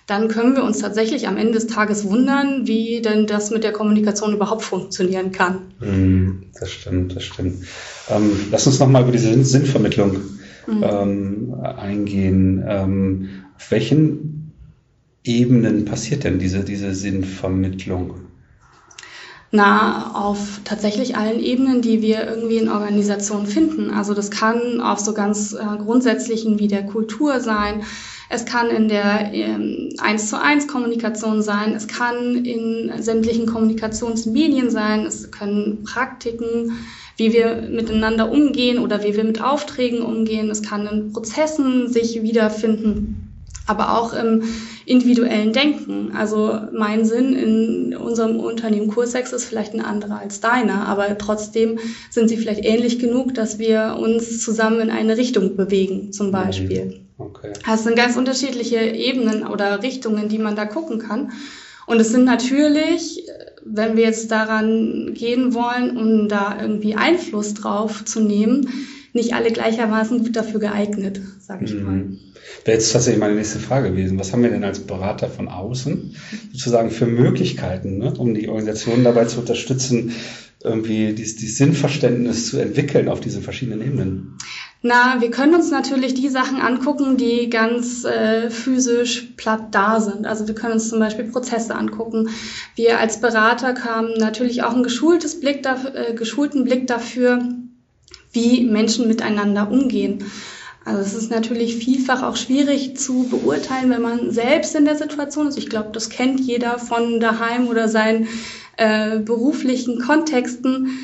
dann 0.08 0.30
können 0.30 0.56
wir 0.56 0.64
uns 0.64 0.80
tatsächlich 0.80 1.28
am 1.28 1.36
Ende 1.36 1.54
des 1.54 1.68
Tages 1.68 2.06
wundern, 2.06 2.66
wie 2.66 3.02
denn 3.02 3.28
das 3.28 3.52
mit 3.52 3.66
der 3.66 3.74
Kommunikation 3.74 4.34
überhaupt 4.34 4.64
funktionieren 4.64 5.34
kann. 5.34 5.60
Hm, 5.80 6.44
das 6.58 6.72
stimmt, 6.72 7.16
das 7.16 7.24
stimmt. 7.24 7.66
Ähm, 8.10 8.32
lass 8.50 8.66
uns 8.68 8.80
nochmal 8.80 9.04
über 9.04 9.12
diese 9.12 9.44
Sinnvermittlung 9.44 10.18
mhm. 10.66 10.84
ähm, 10.84 11.56
eingehen. 11.62 12.64
Ähm, 12.66 13.30
auf 13.58 13.70
welchen 13.72 14.54
Ebenen 15.26 15.84
passiert 15.84 16.24
denn 16.24 16.40
diese, 16.40 16.64
diese 16.64 16.96
Sinnvermittlung? 16.96 18.27
Na, 19.52 20.12
auf 20.14 20.60
tatsächlich 20.66 21.16
allen 21.16 21.40
Ebenen, 21.40 21.82
die 21.82 22.02
wir 22.02 22.28
irgendwie 22.28 22.58
in 22.58 22.70
Organisationen 22.70 23.48
finden. 23.48 23.92
Also 23.92 24.14
das 24.14 24.30
kann 24.30 24.82
auf 24.82 25.00
so 25.00 25.14
ganz 25.14 25.54
äh, 25.54 25.78
grundsätzlichen 25.78 26.60
wie 26.60 26.68
der 26.68 26.86
Kultur 26.86 27.40
sein. 27.40 27.84
Es 28.30 28.44
kann 28.44 28.70
in 28.70 28.90
der 28.90 29.34
ähm, 29.34 29.90
1 30.00 30.30
zu 30.30 30.42
1 30.42 30.68
Kommunikation 30.68 31.42
sein. 31.42 31.74
Es 31.74 31.88
kann 31.88 32.44
in 32.44 32.92
sämtlichen 33.02 33.46
Kommunikationsmedien 33.46 34.70
sein. 34.70 35.06
Es 35.06 35.32
können 35.32 35.84
Praktiken 35.84 36.74
wie 37.18 37.34
wir 37.34 37.68
miteinander 37.70 38.32
umgehen 38.32 38.78
oder 38.78 39.04
wie 39.04 39.16
wir 39.16 39.24
mit 39.24 39.42
Aufträgen 39.42 40.04
umgehen. 40.04 40.50
Es 40.50 40.62
kann 40.62 40.88
in 40.88 41.12
Prozessen 41.12 41.92
sich 41.92 42.22
wiederfinden, 42.22 43.27
aber 43.68 43.98
auch 43.98 44.14
im 44.14 44.44
individuellen 44.86 45.54
Denken. 45.54 46.12
Also 46.16 46.60
mein 46.72 47.06
Sinn 47.06 47.34
in 47.34 47.96
unserem 47.96 48.40
Unternehmen 48.40 48.88
Kursex 48.88 49.34
ist 49.34 49.46
vielleicht 49.46 49.74
ein 49.74 49.82
anderer 49.82 50.20
als 50.20 50.40
deiner, 50.40 50.88
aber 50.88 51.18
trotzdem 51.18 51.80
sind 52.10 52.30
sie 52.30 52.38
vielleicht 52.38 52.66
ähnlich 52.66 53.00
genug, 53.00 53.34
dass 53.34 53.60
wir 53.60 53.98
uns 54.00 54.42
zusammen 54.42 54.80
in 54.80 54.90
eine 54.90 55.18
Richtung 55.18 55.56
bewegen, 55.56 56.12
zum 56.12 56.32
Beispiel. 56.32 56.86
Mhm. 56.86 56.94
Okay. 57.20 57.54
Das 57.66 57.84
sind 57.84 57.96
ganz 57.96 58.16
unterschiedliche 58.16 58.80
Ebenen 58.80 59.46
oder 59.46 59.82
Richtungen, 59.84 60.30
die 60.30 60.38
man 60.38 60.56
da 60.56 60.66
gucken 60.66 61.00
kann. 61.00 61.32
Und 61.88 62.00
es 62.00 62.12
sind 62.12 62.26
natürlich 62.26 63.24
wenn 63.70 63.98
wir 63.98 64.04
jetzt 64.04 64.32
daran 64.32 65.14
gehen 65.14 65.54
wollen, 65.54 65.98
um 65.98 66.30
da 66.30 66.58
irgendwie 66.62 66.96
Einfluss 66.96 67.54
drauf 67.54 68.06
zu 68.06 68.22
nehmen, 68.22 68.70
nicht 69.18 69.34
alle 69.34 69.52
gleichermaßen 69.52 70.20
gut 70.20 70.36
dafür 70.36 70.62
geeignet, 70.62 71.20
sage 71.40 71.66
ich 71.66 71.74
mal. 71.74 71.92
Mhm. 71.92 72.20
Wäre 72.64 72.78
jetzt 72.78 72.94
tatsächlich 72.94 73.20
meine 73.20 73.36
nächste 73.36 73.60
Frage 73.60 73.90
gewesen. 73.92 74.18
Was 74.20 74.32
haben 74.32 74.44
wir 74.44 74.50
denn 74.50 74.64
als 74.64 74.80
Berater 74.80 75.28
von 75.28 75.50
außen 75.50 76.16
sozusagen 76.54 76.92
für 76.92 77.06
Möglichkeiten, 77.06 77.98
ne, 77.98 78.14
um 78.18 78.34
die 78.34 78.48
Organisation 78.48 79.04
dabei 79.04 79.26
zu 79.26 79.40
unterstützen, 79.40 80.14
irgendwie 80.64 81.14
dieses, 81.14 81.36
dieses 81.36 81.58
Sinnverständnis 81.58 82.48
zu 82.48 82.60
entwickeln 82.60 83.10
auf 83.10 83.20
diesen 83.20 83.42
verschiedenen 83.42 83.82
Ebenen? 83.82 84.38
Na, 84.84 85.20
wir 85.20 85.32
können 85.32 85.56
uns 85.56 85.72
natürlich 85.72 86.14
die 86.14 86.30
Sachen 86.30 86.62
angucken, 86.62 87.18
die 87.18 87.50
ganz 87.50 88.06
äh, 88.06 88.50
physisch 88.50 89.34
platt 89.36 89.70
da 89.72 90.00
sind. 90.00 90.28
Also 90.28 90.48
wir 90.48 90.56
können 90.56 90.74
uns 90.74 90.90
zum 90.90 91.00
Beispiel 91.00 91.26
Prozesse 91.26 91.76
angucken. 91.76 92.30
Wir 92.76 93.00
als 93.00 93.20
Berater 93.20 93.76
haben 93.84 94.14
natürlich 94.18 94.64
auch 94.64 94.74
einen 94.74 94.84
geschultes 94.84 95.40
Blick 95.40 95.64
dafür, 95.64 95.96
äh, 95.96 96.14
geschulten 96.14 96.64
Blick 96.64 96.86
dafür, 96.86 97.40
wie 98.32 98.64
Menschen 98.66 99.08
miteinander 99.08 99.70
umgehen. 99.72 100.26
Also 100.86 101.02
es 101.02 101.14
ist 101.14 101.32
natürlich 101.32 101.76
vielfach 101.76 102.24
auch 102.24 102.38
schwierig 102.38 102.98
zu 102.98 103.28
beurteilen, 103.30 103.90
wenn 103.90 104.02
man 104.02 104.32
selbst 104.32 104.74
in 104.76 104.86
der 104.86 104.96
Situation 104.96 105.48
ist. 105.48 105.58
Ich 105.58 105.70
glaube, 105.70 105.90
das 105.92 106.10
kennt 106.10 106.40
jeder 106.40 106.80
von 106.80 107.20
daheim 107.20 107.68
oder 107.68 107.90
seinen 107.90 108.28
äh, 108.78 109.20
beruflichen 109.20 110.00
Kontexten 110.00 110.98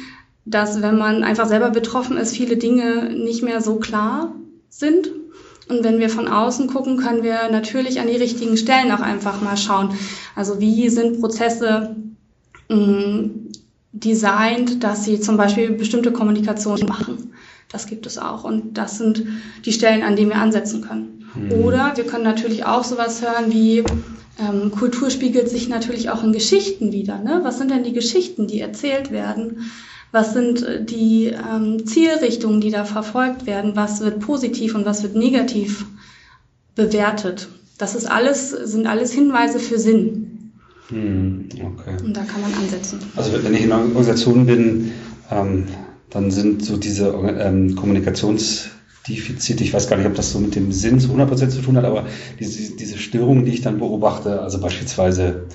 dass 0.46 0.82
wenn 0.82 0.98
man 0.98 1.24
einfach 1.24 1.48
selber 1.48 1.70
betroffen 1.70 2.18
ist, 2.18 2.36
viele 2.36 2.58
Dinge 2.58 3.14
nicht 3.14 3.44
mehr 3.44 3.62
so 3.62 3.78
klar 3.78 4.36
sind. 4.70 5.12
Und 5.70 5.84
wenn 5.84 6.00
wir 6.00 6.10
von 6.10 6.28
außen 6.28 6.68
gucken, 6.68 6.98
können 6.98 7.24
wir 7.24 7.50
natürlich 7.50 8.02
an 8.02 8.08
die 8.08 8.18
richtigen 8.18 8.58
Stellen 8.58 8.92
auch 8.92 9.00
einfach 9.00 9.42
mal 9.42 9.56
schauen. 9.56 9.96
Also 10.36 10.60
wie 10.60 10.90
sind 10.90 11.22
Prozesse 11.22 11.96
mh, 12.70 12.76
mm, 12.76 13.42
designt, 13.93 14.84
dass 14.84 15.06
sie 15.06 15.19
zum 15.19 15.38
Beispiel 15.38 15.71
bestimmte 15.71 16.12
Kommunikation 16.12 16.79
machen. 16.88 17.34
Das 17.71 17.88
gibt 17.88 18.06
es 18.06 18.17
auch. 18.17 18.43
Und 18.43 18.77
das 18.77 18.97
sind 18.97 19.25
die 19.65 19.71
Stellen, 19.71 20.03
an 20.03 20.15
denen 20.15 20.29
wir 20.29 20.38
ansetzen 20.38 20.82
können. 20.82 21.25
Mhm. 21.36 21.63
Oder 21.63 21.93
wir 21.95 22.06
können 22.06 22.23
natürlich 22.23 22.65
auch 22.65 22.84
sowas 22.84 23.21
hören 23.21 23.51
wie, 23.51 23.84
ähm, 24.39 24.71
Kultur 24.71 25.10
spiegelt 25.10 25.49
sich 25.49 25.69
natürlich 25.69 26.10
auch 26.10 26.23
in 26.23 26.34
Geschichten 26.34 26.91
wieder. 26.91 27.19
Ne? 27.19 27.39
Was 27.43 27.58
sind 27.58 27.71
denn 27.71 27.84
die 27.84 27.93
Geschichten, 27.93 28.47
die 28.47 28.60
erzählt 28.60 29.12
werden? 29.12 29.71
Was 30.12 30.34
sind 30.34 30.63
äh, 30.63 30.84
die 30.84 31.27
ähm, 31.27 31.86
Zielrichtungen, 31.86 32.62
die 32.62 32.71
da 32.71 32.84
verfolgt 32.84 33.45
werden? 33.45 33.75
Was 33.75 34.01
wird 34.01 34.19
positiv 34.19 34.75
und 34.75 34.86
was 34.86 35.03
wird 35.03 35.15
negativ 35.15 35.86
bewertet. 36.75 37.49
Das 37.77 37.95
ist 37.95 38.06
alles, 38.06 38.49
sind 38.49 38.88
alles 38.88 39.12
Hinweise 39.12 39.60
für 39.60 39.79
Sinn. 39.79 40.33
Hm, 40.89 41.50
okay. 41.54 41.96
Und 42.04 42.15
da 42.15 42.24
kann 42.24 42.41
man 42.41 42.54
ansetzen. 42.54 43.00
Also 43.15 43.43
wenn 43.43 43.54
ich 43.54 43.63
in 43.63 43.72
einer 43.72 43.84
Organisation 43.84 44.46
bin, 44.46 44.91
ähm, 45.32 45.67
dann 46.10 46.30
sind 46.30 46.63
so 46.63 46.78
diese 46.78 47.10
ähm, 47.10 47.76
Kommunikationsdefizite, 47.76 49.63
ich 49.63 49.74
weiß 49.74 49.89
gar 49.89 49.98
nicht, 49.98 50.06
ob 50.06 50.15
das 50.15 50.32
so 50.32 50.39
mit 50.39 50.56
dem 50.56 50.72
Sinn 50.72 51.00
zu 51.00 51.10
100% 51.10 51.50
zu 51.50 51.62
tun 51.62 51.78
hat, 51.78 51.86
aber 51.86 52.06
diese, 52.39 52.76
diese 52.76 52.98
Störungen, 52.98 53.46
die 53.46 53.54
ich 53.54 53.62
dann 53.62 53.80
beobachte, 53.80 54.41
also 54.41 54.60
beispielsweise 54.60 55.48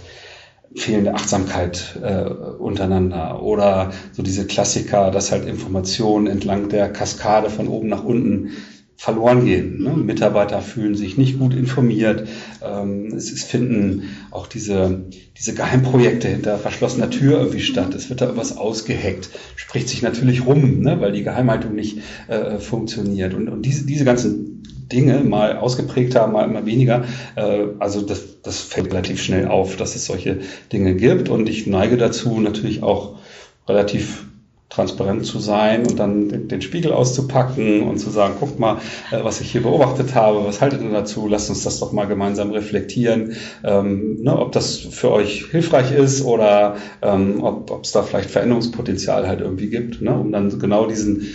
fehlende 0.74 1.14
Achtsamkeit 1.14 1.98
äh, 2.02 2.24
untereinander 2.24 3.42
oder 3.42 3.90
so 4.12 4.22
diese 4.22 4.46
Klassiker, 4.46 5.10
dass 5.10 5.32
halt 5.32 5.46
Informationen 5.46 6.26
entlang 6.26 6.68
der 6.68 6.92
Kaskade 6.92 7.50
von 7.50 7.68
oben 7.68 7.88
nach 7.88 8.04
unten 8.04 8.50
verloren 8.98 9.44
gehen. 9.44 9.80
Ne? 9.80 9.90
Mitarbeiter 9.90 10.60
fühlen 10.60 10.96
sich 10.96 11.16
nicht 11.16 11.38
gut 11.38 11.54
informiert. 11.54 12.28
Ähm, 12.60 13.14
es, 13.16 13.30
es, 13.30 13.44
finden 13.44 14.08
auch 14.32 14.48
diese, 14.48 15.04
diese 15.38 15.54
Geheimprojekte 15.54 16.26
hinter 16.26 16.58
verschlossener 16.58 17.08
Tür 17.08 17.38
irgendwie 17.38 17.60
statt. 17.60 17.94
Es 17.94 18.10
wird 18.10 18.20
da 18.20 18.24
irgendwas 18.24 18.56
ausgeheckt. 18.56 19.30
Spricht 19.54 19.88
sich 19.88 20.02
natürlich 20.02 20.44
rum, 20.46 20.80
ne? 20.80 21.00
weil 21.00 21.12
die 21.12 21.22
Geheimhaltung 21.22 21.76
nicht 21.76 22.00
äh, 22.26 22.58
funktioniert. 22.58 23.34
Und, 23.34 23.48
und 23.48 23.62
diese, 23.62 23.86
diese 23.86 24.04
ganzen 24.04 24.64
Dinge 24.90 25.20
mal 25.20 25.58
ausgeprägter, 25.58 26.26
mal 26.26 26.44
immer 26.44 26.66
weniger. 26.66 27.04
Äh, 27.36 27.66
also 27.78 28.02
das, 28.02 28.42
das 28.42 28.62
fällt 28.62 28.90
relativ 28.90 29.22
schnell 29.22 29.46
auf, 29.46 29.76
dass 29.76 29.94
es 29.94 30.06
solche 30.06 30.40
Dinge 30.72 30.96
gibt. 30.96 31.28
Und 31.28 31.48
ich 31.48 31.68
neige 31.68 31.98
dazu 31.98 32.40
natürlich 32.40 32.82
auch 32.82 33.20
relativ 33.68 34.24
transparent 34.68 35.24
zu 35.24 35.38
sein 35.38 35.86
und 35.86 35.98
dann 35.98 36.48
den, 36.48 36.60
Spiegel 36.60 36.92
auszupacken 36.92 37.82
und 37.88 37.98
zu 37.98 38.10
sagen, 38.10 38.34
guck 38.38 38.58
mal, 38.58 38.78
äh, 39.10 39.22
was 39.22 39.40
ich 39.40 39.50
hier 39.50 39.62
beobachtet 39.62 40.14
habe, 40.14 40.44
was 40.44 40.60
haltet 40.60 40.82
ihr 40.82 40.90
dazu? 40.90 41.26
Lasst 41.26 41.48
uns 41.48 41.64
das 41.64 41.80
doch 41.80 41.92
mal 41.92 42.04
gemeinsam 42.04 42.50
reflektieren, 42.50 43.36
ähm, 43.64 44.22
ne, 44.22 44.38
ob 44.38 44.52
das 44.52 44.76
für 44.76 45.10
euch 45.10 45.46
hilfreich 45.50 45.92
ist 45.92 46.22
oder 46.22 46.76
ähm, 47.00 47.42
ob 47.42 47.82
es 47.82 47.92
da 47.92 48.02
vielleicht 48.02 48.30
Veränderungspotenzial 48.30 49.26
halt 49.26 49.40
irgendwie 49.40 49.70
gibt, 49.70 50.02
ne, 50.02 50.14
um 50.14 50.32
dann 50.32 50.58
genau 50.58 50.86
diesen 50.86 51.34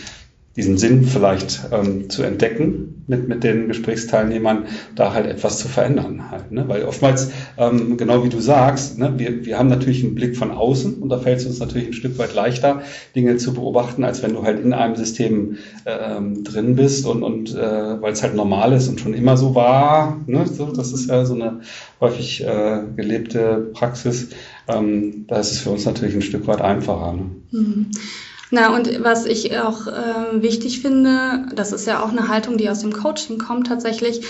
diesen 0.55 0.77
Sinn 0.77 1.03
vielleicht 1.03 1.61
ähm, 1.71 2.09
zu 2.09 2.21
entdecken 2.21 3.03
mit, 3.07 3.27
mit 3.27 3.43
den 3.43 3.67
Gesprächsteilnehmern, 3.67 4.65
da 4.95 5.13
halt 5.13 5.25
etwas 5.25 5.57
zu 5.57 5.67
verändern 5.67 6.29
halt. 6.29 6.51
Ne? 6.51 6.65
Weil 6.67 6.83
oftmals, 6.83 7.31
ähm, 7.57 7.97
genau 7.97 8.23
wie 8.23 8.29
du 8.29 8.39
sagst, 8.39 8.99
ne, 8.99 9.13
wir, 9.17 9.45
wir 9.45 9.57
haben 9.57 9.67
natürlich 9.67 10.03
einen 10.03 10.13
Blick 10.13 10.37
von 10.37 10.51
außen 10.51 10.95
und 10.95 11.09
da 11.09 11.17
fällt 11.17 11.39
es 11.39 11.47
uns 11.47 11.59
natürlich 11.59 11.87
ein 11.87 11.93
Stück 11.93 12.17
weit 12.19 12.35
leichter, 12.35 12.83
Dinge 13.15 13.37
zu 13.37 13.53
beobachten, 13.53 14.03
als 14.03 14.21
wenn 14.21 14.33
du 14.33 14.43
halt 14.43 14.63
in 14.63 14.73
einem 14.73 14.95
System 14.95 15.57
ähm, 15.85 16.43
drin 16.43 16.75
bist 16.75 17.07
und, 17.07 17.23
und 17.23 17.55
äh, 17.55 18.01
weil 18.01 18.13
es 18.13 18.21
halt 18.21 18.35
normal 18.35 18.73
ist 18.73 18.87
und 18.87 18.99
schon 18.99 19.15
immer 19.15 19.37
so 19.37 19.55
war. 19.55 20.21
Ne? 20.27 20.45
So, 20.45 20.67
das 20.67 20.93
ist 20.93 21.09
ja 21.09 21.25
so 21.25 21.33
eine 21.33 21.61
häufig 21.99 22.43
äh, 22.43 22.81
gelebte 22.95 23.71
Praxis. 23.73 24.29
Ähm, 24.67 25.25
da 25.27 25.39
ist 25.39 25.51
es 25.51 25.59
für 25.59 25.71
uns 25.71 25.85
natürlich 25.85 26.15
ein 26.15 26.21
Stück 26.21 26.45
weit 26.47 26.61
einfacher. 26.61 27.13
Ne? 27.13 27.31
Mhm. 27.51 27.87
Na, 28.55 28.75
und 28.75 29.03
was 29.03 29.25
ich 29.25 29.57
auch 29.57 29.87
äh, 29.87 30.43
wichtig 30.43 30.79
finde, 30.83 31.47
das 31.55 31.71
ist 31.71 31.87
ja 31.87 32.03
auch 32.03 32.09
eine 32.09 32.27
Haltung, 32.27 32.55
die 32.55 32.69
aus 32.69 32.81
dem 32.81 32.93
Coaching 32.93 33.39
kommt 33.39 33.65
tatsächlich, 33.65 34.27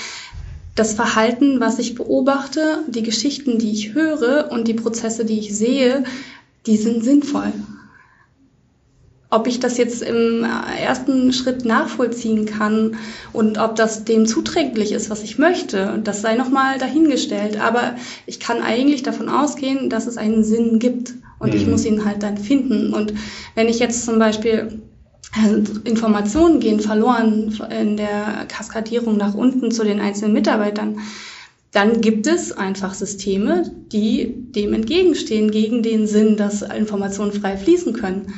das 0.75 0.93
Verhalten, 0.93 1.59
was 1.59 1.77
ich 1.77 1.93
beobachte, 1.93 2.85
die 2.87 3.03
Geschichten, 3.03 3.59
die 3.59 3.73
ich 3.73 3.93
höre 3.93 4.49
und 4.49 4.69
die 4.69 4.75
Prozesse, 4.75 5.25
die 5.25 5.39
ich 5.39 5.53
sehe, 5.53 6.05
die 6.67 6.77
sind 6.77 7.03
sinnvoll. 7.03 7.51
Ob 9.29 9.45
ich 9.45 9.59
das 9.59 9.77
jetzt 9.77 10.01
im 10.01 10.45
ersten 10.45 11.33
Schritt 11.33 11.65
nachvollziehen 11.65 12.45
kann 12.45 12.95
und 13.33 13.57
ob 13.57 13.75
das 13.75 14.05
dem 14.05 14.25
zuträglich 14.25 14.93
ist, 14.93 15.09
was 15.09 15.21
ich 15.21 15.37
möchte, 15.37 15.99
das 16.01 16.21
sei 16.21 16.35
nochmal 16.35 16.77
dahingestellt. 16.77 17.59
Aber 17.59 17.95
ich 18.25 18.39
kann 18.39 18.61
eigentlich 18.61 19.03
davon 19.03 19.27
ausgehen, 19.27 19.89
dass 19.89 20.07
es 20.07 20.15
einen 20.15 20.45
Sinn 20.45 20.79
gibt. 20.79 21.13
Und 21.43 21.49
mhm. 21.49 21.55
ich 21.55 21.67
muss 21.67 21.85
ihn 21.85 22.05
halt 22.05 22.23
dann 22.23 22.37
finden. 22.37 22.93
Und 22.93 23.13
wenn 23.53 23.67
ich 23.67 23.79
jetzt 23.79 24.05
zum 24.05 24.17
Beispiel 24.17 24.79
äh, 25.35 25.87
Informationen 25.87 26.59
gehen 26.59 26.79
verloren 26.79 27.53
in 27.69 27.97
der 27.97 28.45
Kaskadierung 28.47 29.17
nach 29.17 29.35
unten 29.35 29.69
zu 29.69 29.83
den 29.83 29.99
einzelnen 29.99 30.33
Mitarbeitern, 30.33 30.99
dann 31.71 32.01
gibt 32.01 32.27
es 32.27 32.51
einfach 32.51 32.93
Systeme, 32.93 33.71
die 33.91 34.33
dem 34.51 34.73
entgegenstehen, 34.73 35.51
gegen 35.51 35.83
den 35.83 36.07
Sinn, 36.07 36.37
dass 36.37 36.61
Informationen 36.61 37.33
frei 37.33 37.57
fließen 37.57 37.93
können. 37.93 38.33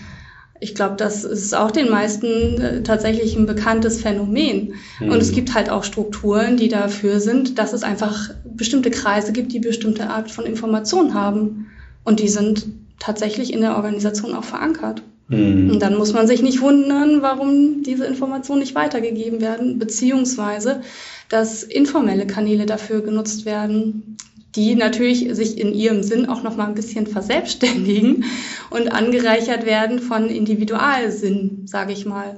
Ich 0.62 0.74
glaube, 0.74 0.96
das 0.96 1.26
ist 1.26 1.54
auch 1.54 1.70
den 1.70 1.92
meisten 1.92 2.62
äh, 2.62 2.82
tatsächlich 2.82 3.36
ein 3.36 3.46
bekanntes 3.46 4.02
Phänomen. 4.02 4.74
Mhm. 5.00 5.10
Und 5.12 5.22
es 5.22 5.34
gibt 5.34 5.54
halt 5.54 5.70
auch 5.70 5.84
Strukturen, 5.84 6.56
die 6.58 6.70
dafür 6.70 7.20
sind, 7.20 7.60
dass 7.60 7.74
es 7.74 7.84
einfach 7.84 8.32
bestimmte 8.46 8.90
Kreise 8.90 9.34
gibt, 9.34 9.52
die 9.52 9.60
bestimmte 9.60 10.10
Art 10.10 10.32
von 10.32 10.46
Informationen 10.46 11.14
haben. 11.14 11.68
Und 12.06 12.22
die 12.22 12.30
sind 12.30 12.68
tatsächlich 13.00 13.54
in 13.54 13.62
der 13.62 13.76
Organisation 13.76 14.34
auch 14.34 14.44
verankert. 14.44 15.02
Mhm. 15.28 15.72
Und 15.72 15.80
dann 15.80 15.98
muss 15.98 16.14
man 16.14 16.28
sich 16.28 16.42
nicht 16.42 16.62
wundern, 16.62 17.22
warum 17.22 17.84
diese 17.84 18.06
Informationen 18.06 18.60
nicht 18.60 18.76
weitergegeben 18.76 19.42
werden, 19.42 19.80
beziehungsweise 19.80 20.82
dass 21.30 21.64
informelle 21.64 22.28
Kanäle 22.28 22.66
dafür 22.66 23.02
genutzt 23.02 23.46
werden, 23.46 24.18
die 24.56 24.76
natürlich 24.76 25.28
sich 25.36 25.60
in 25.60 25.74
ihrem 25.74 26.04
Sinn 26.04 26.28
auch 26.28 26.44
noch 26.44 26.56
mal 26.56 26.68
ein 26.68 26.76
bisschen 26.76 27.08
verselbstständigen 27.08 28.26
und 28.70 28.90
angereichert 28.90 29.66
werden 29.66 30.00
von 30.00 30.30
Individualsinn, 30.30 31.64
sage 31.66 31.94
ich 31.94 32.06
mal. 32.06 32.38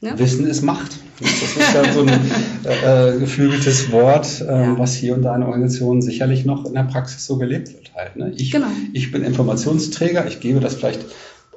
Ne? 0.00 0.12
Wissen 0.16 0.46
ist 0.46 0.62
Macht. 0.62 0.98
Das 1.20 1.30
ist 1.30 1.74
ja 1.74 1.92
so 1.92 2.00
ein 2.02 2.08
äh, 2.08 3.18
geflügeltes 3.18 3.92
Wort, 3.92 4.40
äh, 4.40 4.44
ja. 4.46 4.78
was 4.78 4.94
hier 4.94 5.14
und 5.14 5.22
da 5.22 5.36
in 5.36 5.42
Organisationen 5.42 6.02
sicherlich 6.02 6.44
noch 6.44 6.64
in 6.64 6.74
der 6.74 6.84
Praxis 6.84 7.26
so 7.26 7.36
gelebt 7.36 7.72
wird 7.72 7.92
halt. 7.94 8.16
Ne? 8.16 8.32
Ich, 8.36 8.50
genau. 8.50 8.66
ich 8.92 9.12
bin 9.12 9.22
Informationsträger, 9.22 10.26
ich 10.26 10.40
gebe 10.40 10.60
das 10.60 10.74
vielleicht 10.74 11.00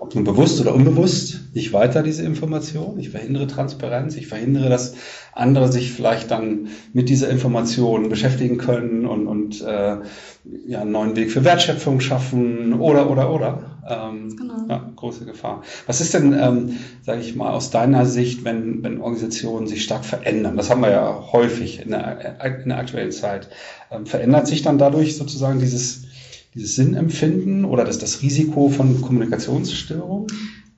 ob 0.03 0.15
nun 0.15 0.25
bewusst 0.25 0.59
oder 0.59 0.75
unbewusst, 0.75 1.39
nicht 1.53 1.71
weiter 1.71 2.03
diese 2.03 2.23
Information. 2.23 2.99
Ich 2.99 3.11
verhindere 3.11 3.47
Transparenz, 3.47 4.17
ich 4.17 4.27
verhindere, 4.27 4.67
dass 4.67 4.95
andere 5.31 5.71
sich 5.71 5.93
vielleicht 5.93 6.29
dann 6.29 6.67
mit 6.91 7.07
dieser 7.07 7.29
Information 7.29 8.09
beschäftigen 8.09 8.57
können 8.57 9.05
und, 9.05 9.27
und 9.27 9.61
äh, 9.61 9.95
ja, 10.67 10.81
einen 10.81 10.91
neuen 10.91 11.15
Weg 11.15 11.31
für 11.31 11.45
Wertschöpfung 11.45 12.01
schaffen 12.01 12.73
oder, 12.73 13.09
oder, 13.09 13.33
oder. 13.33 13.79
Ähm, 13.89 14.35
genau. 14.35 14.65
ja, 14.67 14.91
große 14.93 15.23
Gefahr. 15.23 15.63
Was 15.87 16.01
ist 16.01 16.13
denn, 16.13 16.33
ähm, 16.33 16.77
sage 17.01 17.21
ich 17.21 17.35
mal, 17.37 17.51
aus 17.51 17.71
deiner 17.71 18.05
Sicht, 18.05 18.43
wenn, 18.43 18.83
wenn 18.83 18.99
Organisationen 18.99 19.67
sich 19.67 19.85
stark 19.85 20.03
verändern? 20.03 20.57
Das 20.57 20.69
haben 20.69 20.81
wir 20.81 20.91
ja 20.91 21.31
häufig 21.31 21.81
in 21.81 21.91
der, 21.91 22.41
in 22.61 22.69
der 22.69 22.77
aktuellen 22.77 23.13
Zeit. 23.13 23.47
Ähm, 23.89 24.05
verändert 24.05 24.47
sich 24.47 24.63
dann 24.63 24.77
dadurch 24.77 25.15
sozusagen 25.15 25.59
dieses 25.59 26.03
dieses 26.53 26.75
Sinnempfinden 26.75 27.65
oder 27.65 27.83
das, 27.83 27.97
das 27.97 28.21
Risiko 28.21 28.69
von 28.69 29.01
Kommunikationsstörungen? 29.01 30.27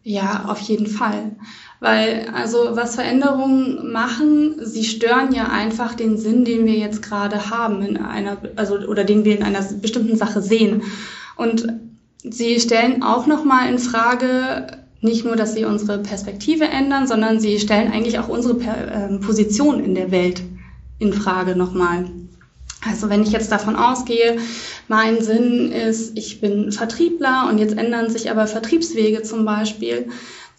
Ja, 0.03 0.45
auf 0.47 0.59
jeden 0.59 0.88
Fall. 0.88 1.35
Weil, 1.79 2.27
also 2.33 2.69
was 2.71 2.95
Veränderungen 2.95 3.91
machen, 3.91 4.55
sie 4.63 4.83
stören 4.83 5.33
ja 5.33 5.47
einfach 5.49 5.95
den 5.95 6.17
Sinn, 6.17 6.45
den 6.45 6.65
wir 6.65 6.75
jetzt 6.75 7.01
gerade 7.01 7.49
haben 7.49 7.81
in 7.81 7.97
einer, 7.97 8.38
also 8.55 8.75
oder 8.75 9.03
den 9.03 9.25
wir 9.25 9.35
in 9.35 9.43
einer 9.43 9.63
bestimmten 9.81 10.15
Sache 10.15 10.41
sehen. 10.41 10.83
Und 11.35 11.67
sie 12.23 12.59
stellen 12.59 13.03
auch 13.03 13.25
nochmal 13.25 13.69
in 13.69 13.79
Frage, 13.79 14.67
nicht 15.01 15.25
nur, 15.25 15.35
dass 15.35 15.53
sie 15.53 15.65
unsere 15.65 15.99
Perspektive 15.99 16.65
ändern, 16.65 17.07
sondern 17.07 17.39
sie 17.39 17.59
stellen 17.59 17.91
eigentlich 17.91 18.19
auch 18.19 18.27
unsere 18.27 18.57
ähm, 18.61 19.19
Position 19.21 19.83
in 19.83 19.95
der 19.95 20.11
Welt 20.11 20.41
in 20.99 21.13
Frage 21.13 21.55
nochmal. 21.55 22.05
Also 22.88 23.10
wenn 23.10 23.24
ich 23.24 23.32
jetzt 23.32 23.52
davon 23.52 23.76
ausgehe, 23.76 24.38
mein 24.88 25.21
Sinn 25.21 25.71
ist, 25.71 26.17
ich 26.17 26.39
bin 26.39 26.71
Vertriebler 26.71 27.48
und 27.50 27.58
jetzt 27.58 27.78
ändern 27.78 28.10
sich 28.10 28.30
aber 28.30 28.48
Vertriebswege 28.48 29.24
zum 29.24 29.45
Beispiel, 29.45 30.10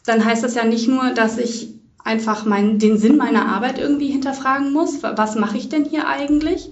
dann 0.05 0.25
heißt 0.25 0.43
das 0.43 0.55
ja 0.55 0.65
nicht 0.65 0.89
nur, 0.89 1.11
dass 1.11 1.39
ich 1.39 1.75
einfach 2.05 2.45
mein, 2.45 2.79
den 2.79 2.99
Sinn 2.99 3.17
meiner 3.17 3.47
Arbeit 3.47 3.79
irgendwie 3.79 4.09
hinterfragen 4.09 4.73
muss. 4.73 5.03
Was 5.03 5.35
mache 5.35 5.59
ich 5.59 5.69
denn 5.69 5.85
hier 5.85 6.07
eigentlich? 6.07 6.71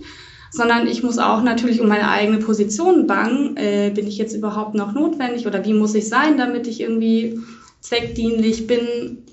Sondern 0.50 0.86
ich 0.86 1.02
muss 1.02 1.18
auch 1.18 1.42
natürlich 1.42 1.80
um 1.80 1.88
meine 1.88 2.08
eigene 2.08 2.38
Position 2.38 3.08
bangen. 3.08 3.56
Äh, 3.56 3.90
bin 3.92 4.06
ich 4.06 4.18
jetzt 4.18 4.34
überhaupt 4.34 4.74
noch 4.74 4.92
notwendig 4.92 5.46
oder 5.46 5.64
wie 5.64 5.72
muss 5.72 5.94
ich 5.96 6.08
sein, 6.08 6.38
damit 6.38 6.68
ich 6.68 6.80
irgendwie 6.80 7.40
zweckdienlich 7.80 8.68
bin? 8.68 9.24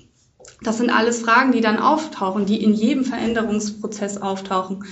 Das 0.62 0.78
sind 0.78 0.90
alles 0.90 1.20
Fragen, 1.20 1.52
die 1.52 1.60
dann 1.60 1.78
auftauchen, 1.78 2.46
die 2.46 2.62
in 2.62 2.74
jedem 2.74 3.04
Veränderungsprozess 3.04 4.20
auftauchen 4.20 4.84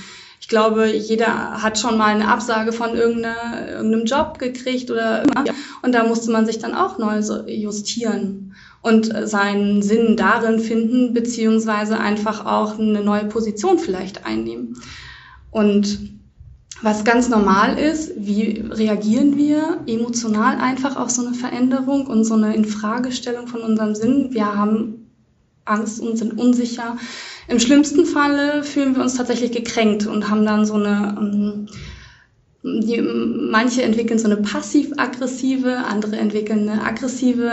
glaube, 0.48 0.86
jeder 0.86 1.62
hat 1.62 1.78
schon 1.78 1.98
mal 1.98 2.14
eine 2.14 2.28
Absage 2.28 2.72
von 2.72 2.94
irgendeinem 2.94 4.04
Job 4.04 4.38
gekriegt 4.38 4.90
oder 4.90 5.22
immer. 5.22 5.44
Und 5.82 5.92
da 5.92 6.04
musste 6.04 6.30
man 6.30 6.46
sich 6.46 6.58
dann 6.58 6.74
auch 6.74 6.98
neu 6.98 7.20
justieren 7.46 8.54
und 8.82 9.12
seinen 9.24 9.82
Sinn 9.82 10.16
darin 10.16 10.58
finden, 10.58 11.12
beziehungsweise 11.12 11.98
einfach 11.98 12.46
auch 12.46 12.78
eine 12.78 13.02
neue 13.02 13.26
Position 13.26 13.78
vielleicht 13.78 14.24
einnehmen. 14.24 14.76
Und 15.50 15.98
was 16.82 17.04
ganz 17.04 17.28
normal 17.28 17.78
ist, 17.78 18.12
wie 18.16 18.64
reagieren 18.70 19.36
wir 19.36 19.80
emotional 19.86 20.56
einfach 20.56 20.96
auf 20.96 21.10
so 21.10 21.26
eine 21.26 21.34
Veränderung 21.34 22.06
und 22.06 22.24
so 22.24 22.34
eine 22.34 22.54
Infragestellung 22.54 23.48
von 23.48 23.60
unserem 23.60 23.94
Sinn? 23.94 24.28
Wir 24.32 24.54
haben 24.54 24.99
Angst 25.64 26.00
und 26.00 26.16
sind 26.16 26.38
unsicher. 26.38 26.96
Im 27.48 27.60
schlimmsten 27.60 28.06
Falle 28.06 28.62
fühlen 28.62 28.94
wir 28.94 29.02
uns 29.02 29.14
tatsächlich 29.14 29.52
gekränkt 29.52 30.06
und 30.06 30.28
haben 30.30 30.44
dann 30.44 30.64
so 30.64 30.74
eine, 30.74 31.16
ähm, 31.18 31.66
die, 32.62 33.00
manche 33.00 33.82
entwickeln 33.82 34.18
so 34.18 34.26
eine 34.26 34.36
passiv-aggressive, 34.36 35.78
andere 35.78 36.16
entwickeln 36.16 36.68
eine 36.68 36.84
aggressive 36.84 37.50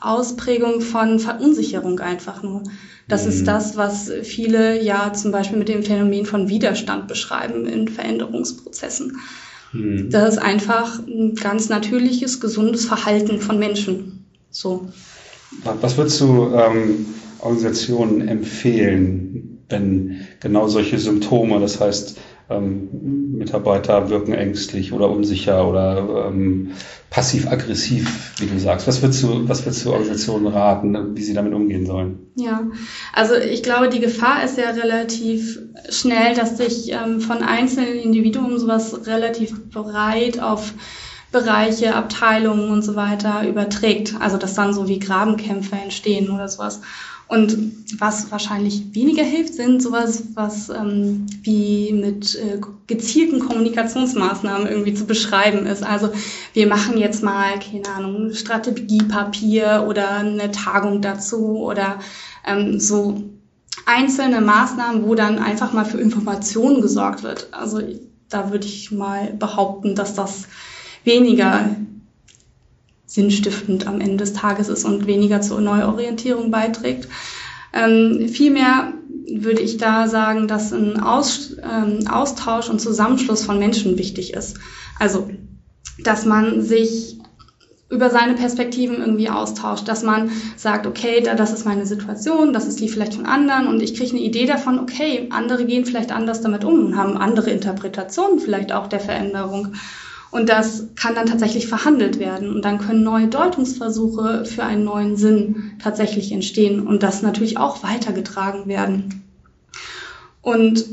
Ausprägung 0.00 0.80
von 0.80 1.18
Verunsicherung 1.18 1.98
einfach 2.00 2.42
nur. 2.42 2.62
Das 3.08 3.24
mhm. 3.24 3.30
ist 3.30 3.44
das, 3.44 3.76
was 3.76 4.10
viele 4.22 4.82
ja 4.82 5.12
zum 5.12 5.32
Beispiel 5.32 5.58
mit 5.58 5.68
dem 5.68 5.82
Phänomen 5.82 6.26
von 6.26 6.48
Widerstand 6.48 7.08
beschreiben 7.08 7.66
in 7.66 7.88
Veränderungsprozessen. 7.88 9.18
Mhm. 9.72 10.10
Das 10.10 10.34
ist 10.34 10.38
einfach 10.38 10.98
ein 11.00 11.34
ganz 11.34 11.68
natürliches, 11.68 12.40
gesundes 12.40 12.84
Verhalten 12.84 13.40
von 13.40 13.58
Menschen. 13.58 14.24
So. 14.50 14.88
Was 15.64 15.96
würdest 15.96 16.20
du 16.20 16.54
ähm, 16.54 17.06
Organisationen 17.42 18.26
empfehlen, 18.28 19.64
wenn 19.68 20.26
genau 20.40 20.68
solche 20.68 20.98
Symptome, 20.98 21.60
das 21.60 21.80
heißt, 21.80 22.18
ähm, 22.50 22.88
Mitarbeiter 23.38 24.10
wirken 24.10 24.32
ängstlich 24.34 24.92
oder 24.92 25.08
unsicher 25.08 25.68
oder 25.68 26.26
ähm, 26.28 26.72
passiv-aggressiv, 27.08 28.34
wie 28.38 28.46
du 28.46 28.58
sagst. 28.58 28.88
Was 28.88 29.02
würdest 29.02 29.22
du, 29.22 29.48
was 29.48 29.64
würdest 29.64 29.84
du 29.84 29.92
Organisationen 29.92 30.48
raten, 30.48 31.16
wie 31.16 31.22
sie 31.22 31.34
damit 31.34 31.54
umgehen 31.54 31.86
sollen? 31.86 32.26
Ja, 32.34 32.64
also 33.12 33.36
ich 33.36 33.62
glaube, 33.62 33.88
die 33.88 34.00
Gefahr 34.00 34.44
ist 34.44 34.58
ja 34.58 34.70
relativ 34.70 35.60
schnell, 35.88 36.34
dass 36.34 36.56
sich 36.56 36.92
ähm, 36.92 37.20
von 37.20 37.38
einzelnen 37.38 37.98
Individuen 37.98 38.58
sowas 38.58 39.06
relativ 39.06 39.70
breit 39.70 40.42
auf 40.42 40.74
Bereiche, 41.32 41.94
Abteilungen 41.94 42.70
und 42.70 42.82
so 42.82 42.96
weiter 42.96 43.46
überträgt. 43.46 44.14
Also 44.18 44.36
dass 44.36 44.54
dann 44.54 44.74
so 44.74 44.88
wie 44.88 44.98
Grabenkämpfe 44.98 45.76
entstehen 45.76 46.30
oder 46.30 46.48
sowas. 46.48 46.80
Und 47.30 47.56
was 48.00 48.32
wahrscheinlich 48.32 48.92
weniger 48.92 49.22
hilft, 49.22 49.54
sind 49.54 49.80
sowas, 49.80 50.24
was 50.34 50.68
ähm, 50.68 51.26
wie 51.42 51.92
mit 51.92 52.34
äh, 52.34 52.58
gezielten 52.88 53.38
Kommunikationsmaßnahmen 53.38 54.66
irgendwie 54.66 54.94
zu 54.94 55.06
beschreiben 55.06 55.64
ist. 55.64 55.84
Also 55.84 56.10
wir 56.54 56.66
machen 56.66 56.98
jetzt 56.98 57.22
mal, 57.22 57.60
keine 57.60 57.88
Ahnung, 57.94 58.32
Strategiepapier 58.32 59.86
oder 59.88 60.10
eine 60.10 60.50
Tagung 60.50 61.02
dazu 61.02 61.58
oder 61.58 62.00
ähm, 62.44 62.80
so 62.80 63.22
einzelne 63.86 64.40
Maßnahmen, 64.40 65.06
wo 65.06 65.14
dann 65.14 65.38
einfach 65.38 65.72
mal 65.72 65.84
für 65.84 66.00
Informationen 66.00 66.80
gesorgt 66.80 67.22
wird. 67.22 67.46
Also 67.52 67.80
da 68.28 68.50
würde 68.50 68.66
ich 68.66 68.90
mal 68.90 69.32
behaupten, 69.34 69.94
dass 69.94 70.14
das 70.14 70.48
weniger 71.04 71.76
sinnstiftend 73.10 73.88
am 73.88 74.00
Ende 74.00 74.18
des 74.18 74.34
Tages 74.34 74.68
ist 74.68 74.84
und 74.84 75.06
weniger 75.06 75.40
zur 75.40 75.60
Neuorientierung 75.60 76.52
beiträgt. 76.52 77.08
Ähm, 77.72 78.28
vielmehr 78.28 78.92
würde 79.28 79.60
ich 79.60 79.78
da 79.78 80.06
sagen, 80.06 80.46
dass 80.46 80.72
ein 80.72 81.00
Aus, 81.00 81.56
ähm, 81.62 82.06
Austausch 82.08 82.70
und 82.70 82.80
Zusammenschluss 82.80 83.44
von 83.44 83.58
Menschen 83.58 83.98
wichtig 83.98 84.32
ist. 84.32 84.58
Also, 84.98 85.28
dass 86.04 86.24
man 86.24 86.62
sich 86.62 87.18
über 87.90 88.10
seine 88.10 88.34
Perspektiven 88.34 88.98
irgendwie 88.98 89.28
austauscht, 89.28 89.88
dass 89.88 90.04
man 90.04 90.30
sagt, 90.56 90.86
okay, 90.86 91.20
da, 91.20 91.34
das 91.34 91.52
ist 91.52 91.64
meine 91.64 91.86
Situation, 91.86 92.52
das 92.52 92.66
ist 92.66 92.78
die 92.78 92.88
vielleicht 92.88 93.14
von 93.14 93.26
anderen 93.26 93.66
und 93.66 93.82
ich 93.82 93.94
kriege 93.94 94.12
eine 94.12 94.20
Idee 94.20 94.46
davon, 94.46 94.78
okay, 94.78 95.26
andere 95.30 95.64
gehen 95.64 95.84
vielleicht 95.84 96.12
anders 96.12 96.40
damit 96.40 96.64
um 96.64 96.86
und 96.86 96.96
haben 96.96 97.16
andere 97.16 97.50
Interpretationen 97.50 98.38
vielleicht 98.38 98.70
auch 98.70 98.86
der 98.86 99.00
Veränderung. 99.00 99.74
Und 100.30 100.48
das 100.48 100.88
kann 100.94 101.14
dann 101.14 101.26
tatsächlich 101.26 101.66
verhandelt 101.66 102.18
werden. 102.18 102.54
Und 102.54 102.64
dann 102.64 102.78
können 102.78 103.02
neue 103.02 103.26
Deutungsversuche 103.26 104.44
für 104.44 104.62
einen 104.62 104.84
neuen 104.84 105.16
Sinn 105.16 105.72
tatsächlich 105.82 106.30
entstehen 106.30 106.86
und 106.86 107.02
das 107.02 107.22
natürlich 107.22 107.58
auch 107.58 107.82
weitergetragen 107.82 108.66
werden. 108.66 109.24
Und 110.42 110.84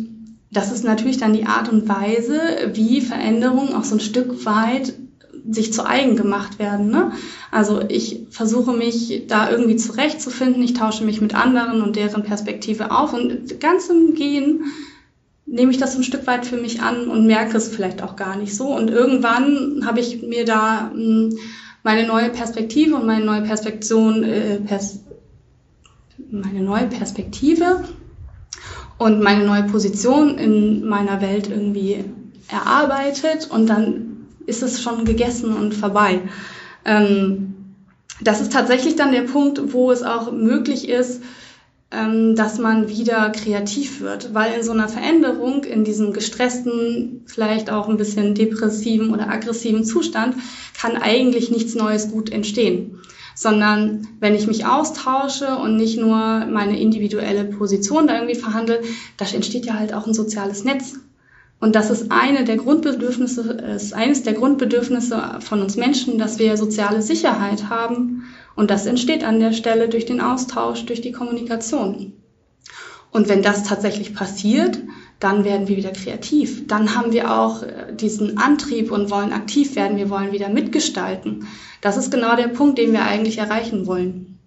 das 0.52 0.72
ist 0.72 0.84
natürlich 0.84 1.18
dann 1.18 1.34
die 1.34 1.46
Art 1.46 1.70
und 1.70 1.88
Weise, 1.88 2.40
wie 2.74 3.02
Veränderungen 3.02 3.74
auch 3.74 3.84
so 3.84 3.96
ein 3.96 4.02
Stück 4.02 4.46
weit 4.46 4.94
sich 5.50 5.72
zu 5.72 5.86
eigen 5.86 6.16
gemacht 6.16 6.60
werden. 6.60 6.90
Ne? 6.90 7.12
Also 7.52 7.82
ich 7.88 8.26
versuche 8.30 8.74
mich 8.74 9.24
da 9.28 9.50
irgendwie 9.50 9.78
zurechtzufinden, 9.78 10.62
ich 10.64 10.74
tausche 10.74 11.06
mich 11.06 11.22
mit 11.22 11.36
anderen 11.36 11.82
und 11.82 11.96
deren 11.96 12.24
Perspektive 12.24 12.92
auf 12.92 13.14
und 13.14 13.60
ganz 13.60 13.88
im 13.90 14.14
Gehen 14.14 14.66
nehme 15.48 15.72
ich 15.72 15.78
das 15.78 15.96
ein 15.96 16.04
Stück 16.04 16.28
weit 16.28 16.46
für 16.46 16.58
mich 16.58 16.82
an 16.82 17.08
und 17.08 17.26
merke 17.26 17.58
es 17.58 17.70
vielleicht 17.70 18.04
auch 18.04 18.16
gar 18.16 18.36
nicht 18.36 18.56
so. 18.56 18.68
Und 18.76 18.92
irgendwann 18.92 19.84
habe 19.86 20.02
ich 20.02 20.22
mir 20.22 20.46
da 20.46 20.92
hm, 20.92 21.38
meine 21.84 22.06
neue 22.06 22.30
Perspektive 22.30 22.96
und 22.96 23.08
meine 23.08 23.26
neue 23.26 23.42
Perspektion, 23.42 24.24
äh, 24.24 24.60
Pers 24.60 25.00
meine 26.30 26.62
neue 26.62 26.88
Perspektive 26.88 27.86
und 28.98 29.22
meine 29.22 29.46
neue 29.46 29.64
Position 29.64 30.38
in 30.38 30.86
meiner 30.86 31.22
Welt 31.22 31.50
irgendwie 31.50 32.04
erarbeitet 32.50 33.50
und 33.50 33.68
dann 33.68 34.26
ist 34.46 34.64
es 34.64 34.82
schon 34.82 35.06
gegessen 35.06 35.54
und 35.54 35.74
vorbei. 35.74 36.22
Ähm, 36.84 37.54
das 38.20 38.42
ist 38.42 38.52
tatsächlich 38.52 38.96
dann 38.96 39.12
der 39.12 39.22
Punkt, 39.22 39.74
wo 39.74 39.92
es 39.92 40.04
auch 40.04 40.32
möglich 40.32 40.90
ist, 40.90 41.22
dass 41.90 42.58
man 42.60 42.90
wieder 42.90 43.30
kreativ 43.30 44.02
wird, 44.02 44.34
weil 44.34 44.54
in 44.54 44.64
so 44.64 44.74
einer 44.74 44.90
Veränderung, 44.90 45.64
in 45.64 45.86
diesem 45.86 46.12
gestressten, 46.12 47.24
vielleicht 47.28 47.70
auch 47.72 47.88
ein 47.88 47.96
bisschen 47.96 48.36
depressiven 48.36 49.14
oder 49.14 49.30
aggressiven 49.30 49.86
Zustand, 49.86 50.36
kann 50.78 50.98
eigentlich 50.98 51.50
nichts 51.50 51.76
Neues 51.76 52.12
gut 52.12 52.30
entstehen. 52.30 53.00
Sondern 53.36 54.06
wenn 54.20 54.36
ich 54.36 54.48
mich 54.48 54.66
austausche 54.66 55.56
und 55.58 55.78
nicht 55.78 55.98
nur 55.98 56.46
meine 56.48 56.78
individuelle 56.78 57.46
Position 57.46 58.08
da 58.08 58.16
irgendwie 58.16 58.36
verhandle, 58.36 58.82
da 59.16 59.26
entsteht 59.26 59.66
ja 59.66 59.76
halt 59.76 59.94
auch 59.94 60.08
ein 60.08 60.14
soziales 60.14 60.66
Netz. 60.66 60.96
Und 61.60 61.76
das 61.76 61.90
ist 61.90 62.12
eine 62.12 62.44
der 62.44 62.58
Grundbedürfnisse, 62.58 63.42
ist 63.76 63.94
eines 63.94 64.24
der 64.24 64.34
Grundbedürfnisse 64.34 65.38
von 65.40 65.62
uns 65.62 65.78
Menschen, 65.78 66.18
dass 66.18 66.38
wir 66.38 66.58
soziale 66.58 67.02
Sicherheit 67.02 67.70
haben 67.70 68.26
und 68.58 68.72
das 68.72 68.88
entsteht 68.88 69.24
an 69.24 69.40
der 69.40 69.54
Stelle 69.54 69.88
durch 69.88 70.06
den 70.06 70.20
Austausch, 70.20 70.86
durch 70.86 71.00
die 71.00 71.12
Kommunikation. 71.12 72.14
Und 73.12 73.30
wenn 73.30 73.44
das 73.44 73.64
tatsächlich 73.64 74.16
passiert, 74.16 74.80
dann 75.20 75.44
werden 75.44 75.68
wir 75.68 75.78
wieder 75.78 75.92
kreativ. 75.92 76.68
Dann 76.68 76.96
haben 76.96 77.12
wir 77.12 77.32
auch 77.40 77.62
äh, 77.62 77.94
diesen 77.96 78.38
Antrieb 78.38 78.92
und 78.92 79.10
wollen 79.12 79.32
aktiv 79.32 79.76
werden. 79.76 79.98
Wir 79.98 80.10
wollen 80.10 80.32
wieder 80.32 80.50
mitgestalten. 80.50 81.46
Das 81.82 81.98
ist 81.98 82.12
genau 82.12 82.36
der 82.36 82.48
Punkt, 82.48 82.80
den 82.80 82.92
wir 82.92 83.04
eigentlich 83.04 83.38
erreichen 83.38 83.86
wollen. 83.86 84.40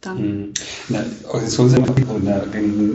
Dann. 0.00 0.18
Hm. 0.18 0.52
In 0.88 0.94
der 0.94 1.06
Organisationsentwicklung, 1.28 2.16
in 2.18 2.24
der 2.26 2.46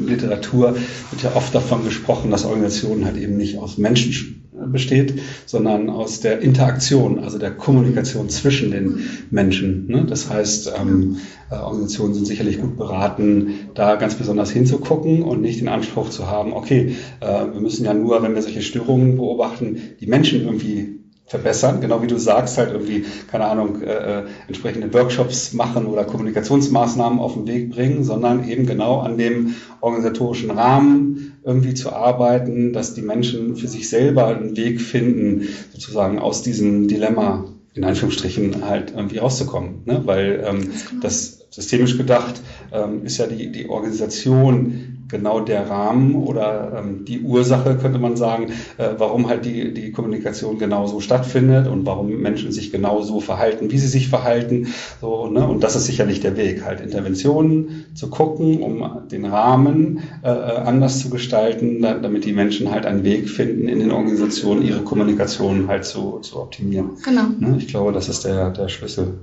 Literatur 0.06 0.76
wird 1.12 1.24
ja 1.24 1.34
oft 1.34 1.56
davon 1.56 1.86
gesprochen, 1.86 2.30
dass 2.30 2.44
Organisationen 2.44 3.06
halt 3.06 3.16
eben 3.16 3.38
nicht 3.38 3.58
aus 3.58 3.78
Menschen 3.78 4.47
besteht, 4.72 5.20
sondern 5.46 5.90
aus 5.90 6.20
der 6.20 6.42
Interaktion, 6.42 7.20
also 7.20 7.38
der 7.38 7.52
Kommunikation 7.52 8.30
zwischen 8.30 8.72
den 8.72 9.00
Menschen. 9.32 9.88
Ne? 9.88 10.06
Das 10.06 10.30
heißt, 10.30 10.74
ähm, 10.80 11.18
äh, 11.50 11.56
Organisationen 11.56 12.14
sind 12.14 12.26
sicherlich 12.26 12.60
gut 12.60 12.78
beraten, 12.78 13.70
da 13.74 13.96
ganz 13.96 14.16
besonders 14.16 14.52
hinzugucken 14.52 15.24
und 15.24 15.42
nicht 15.42 15.62
den 15.62 15.68
Anspruch 15.68 16.10
zu 16.10 16.28
haben, 16.28 16.54
okay, 16.54 16.96
äh, 17.20 17.26
wir 17.26 17.62
müssen 17.62 17.86
ja 17.86 17.94
nur, 17.94 18.22
wenn 18.24 18.36
wir 18.36 18.42
solche 18.42 18.62
Störungen 18.62 19.18
beobachten, 19.18 19.80
die 20.00 20.08
Menschen 20.08 20.44
irgendwie 20.44 20.98
verbessern, 21.28 21.82
genau 21.82 22.02
wie 22.02 22.08
du 22.08 22.18
sagst, 22.18 22.58
halt 22.58 22.72
irgendwie, 22.72 23.06
keine 23.30 23.46
Ahnung, 23.46 23.82
äh, 23.82 24.20
äh, 24.20 24.24
entsprechende 24.48 24.94
Workshops 24.94 25.54
machen 25.54 25.86
oder 25.86 26.06
Kommunikationsmaßnahmen 26.06 27.20
auf 27.20 27.34
den 27.34 27.48
Weg 27.48 27.70
bringen, 27.70 28.04
sondern 28.04 28.48
eben 28.48 28.66
genau 28.66 29.02
an 29.02 29.18
dem 29.18 29.56
organisatorischen 29.82 30.52
Rahmen 30.52 31.27
irgendwie 31.48 31.74
zu 31.74 31.94
arbeiten, 31.94 32.74
dass 32.74 32.94
die 32.94 33.02
Menschen 33.02 33.56
für 33.56 33.70
sich 33.70 33.90
selber 33.90 34.28
einen 34.28 34.58
Weg 34.58 34.82
finden, 34.82 35.48
sozusagen 35.72 36.20
aus 36.20 36.44
diesem 36.44 36.90
Dilemma 36.90 37.46
in 37.74 37.86
Anführungsstrichen 37.86 38.68
halt 38.68 38.92
irgendwie 38.94 39.20
rauszukommen. 39.20 39.84
Ne? 39.86 40.02
Weil 40.04 40.44
ähm, 40.46 40.72
das 41.02 41.46
systemisch 41.50 41.98
gedacht 41.98 42.42
ähm, 42.74 43.06
ist 43.06 43.18
ja 43.18 43.28
die, 43.28 43.52
die 43.52 43.70
Organisation 43.70 44.97
genau 45.08 45.40
der 45.40 45.70
Rahmen 45.70 46.16
oder 46.16 46.74
ähm, 46.78 47.06
die 47.06 47.22
Ursache, 47.22 47.76
könnte 47.76 48.00
man 48.00 48.18
sagen, 48.18 48.52
äh, 48.78 48.90
warum 48.98 49.28
halt 49.28 49.46
die, 49.46 49.74
die 49.74 49.92
Kommunikation 49.92 50.58
genauso 50.58 51.00
stattfindet 51.00 51.68
und 51.68 51.86
warum 51.86 52.10
Menschen 52.22 52.52
sich 52.52 52.72
genauso 52.72 53.20
verhalten, 53.20 53.72
wie 53.72 53.78
sie 53.78 53.88
sich 53.88 54.10
verhalten. 54.10 54.68
So, 55.02 55.28
ne? 55.28 55.48
Und 55.48 55.64
das 55.64 55.76
ist 55.76 55.86
sicherlich 55.86 56.20
der 56.20 56.38
Weg, 56.38 56.66
halt 56.66 56.82
Interventionen 56.82 57.86
zu 57.94 58.10
gucken, 58.10 58.62
um 58.62 59.08
den 59.10 59.26
Rahmen 59.26 60.02
äh, 60.24 60.30
äh 60.30 60.58
anders 60.58 61.00
zu 61.00 61.10
gestalten, 61.10 61.82
da, 61.82 61.94
damit 61.96 62.26
die 62.26 62.34
Menschen 62.34 62.72
halt 62.72 62.86
einen 62.86 63.04
Weg 63.04 63.30
finden, 63.30 63.68
in 63.68 63.80
den 63.80 63.92
Organisationen 63.92 64.62
ihre 64.62 64.82
Kommunikation 64.82 65.68
halt 65.68 65.86
zu, 65.86 66.20
zu 66.20 66.40
optimieren. 66.40 66.92
Genau. 67.04 67.24
Ne? 67.40 67.56
Ich 67.58 67.68
glaube, 67.68 67.92
das 67.92 68.10
ist 68.10 68.26
der, 68.26 68.52
der 68.52 68.70
Schlüssel. 68.70 69.20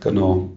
Genau. 0.00 0.50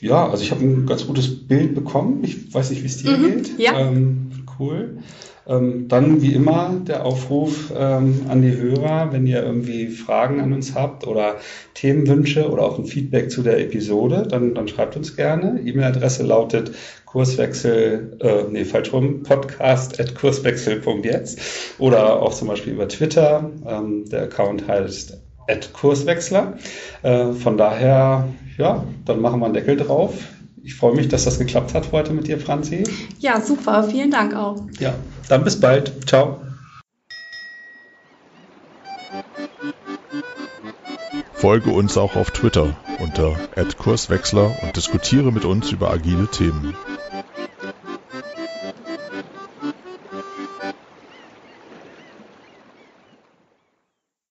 Ja, 0.00 0.28
also 0.28 0.42
ich 0.42 0.50
habe 0.50 0.64
ein 0.64 0.86
ganz 0.86 1.06
gutes 1.06 1.46
Bild 1.46 1.74
bekommen. 1.74 2.24
Ich 2.24 2.52
weiß 2.52 2.70
nicht, 2.70 2.82
wie 2.82 2.86
es 2.86 3.02
dir 3.02 3.10
mhm, 3.10 3.22
geht. 3.22 3.58
Ja. 3.58 3.78
Ähm, 3.78 4.30
cool. 4.58 4.98
Ähm, 5.46 5.88
dann 5.88 6.22
wie 6.22 6.32
immer 6.32 6.80
der 6.86 7.04
Aufruf 7.04 7.72
ähm, 7.76 8.26
an 8.28 8.40
die 8.40 8.56
Hörer, 8.56 9.12
wenn 9.12 9.26
ihr 9.26 9.42
irgendwie 9.42 9.88
Fragen 9.88 10.40
an 10.40 10.52
uns 10.52 10.74
habt 10.74 11.06
oder 11.06 11.36
Themenwünsche 11.74 12.48
oder 12.50 12.62
auch 12.62 12.78
ein 12.78 12.84
Feedback 12.84 13.30
zu 13.30 13.42
der 13.42 13.58
Episode, 13.58 14.26
dann, 14.28 14.54
dann 14.54 14.68
schreibt 14.68 14.96
uns 14.96 15.16
gerne. 15.16 15.60
E-Mail-Adresse 15.64 16.22
lautet 16.22 16.72
Kurswechsel, 17.04 18.18
äh, 18.20 18.44
nee, 18.50 18.64
falsch 18.64 18.92
rum, 18.92 19.24
podcast 19.24 19.98
at 19.98 20.14
kurswechsel.jetzt 20.14 21.40
oder 21.78 22.22
auch 22.22 22.32
zum 22.32 22.46
Beispiel 22.46 22.74
über 22.74 22.86
Twitter. 22.86 23.50
Ähm, 23.66 24.04
der 24.08 24.22
Account 24.22 24.68
heißt 24.68 25.18
Kurswechsler. 25.58 26.58
Äh, 27.02 27.32
von 27.32 27.56
daher, 27.56 28.28
ja, 28.56 28.84
dann 29.04 29.20
machen 29.20 29.40
wir 29.40 29.46
einen 29.46 29.54
Deckel 29.54 29.76
drauf. 29.76 30.14
Ich 30.62 30.74
freue 30.74 30.94
mich, 30.94 31.08
dass 31.08 31.24
das 31.24 31.38
geklappt 31.38 31.74
hat 31.74 31.92
heute 31.92 32.12
mit 32.12 32.26
dir, 32.26 32.38
Franzi. 32.38 32.84
Ja, 33.18 33.40
super. 33.40 33.82
Vielen 33.84 34.10
Dank 34.10 34.34
auch. 34.34 34.62
Ja, 34.78 34.94
dann 35.28 35.44
bis 35.44 35.58
bald. 35.58 36.08
Ciao. 36.08 36.40
Folge 41.32 41.70
uns 41.70 41.96
auch 41.96 42.16
auf 42.16 42.30
Twitter 42.32 42.76
unter 42.98 43.34
@kurswechsler 43.78 44.54
und 44.62 44.76
diskutiere 44.76 45.32
mit 45.32 45.46
uns 45.46 45.72
über 45.72 45.90
agile 45.90 46.28
Themen. 46.28 46.76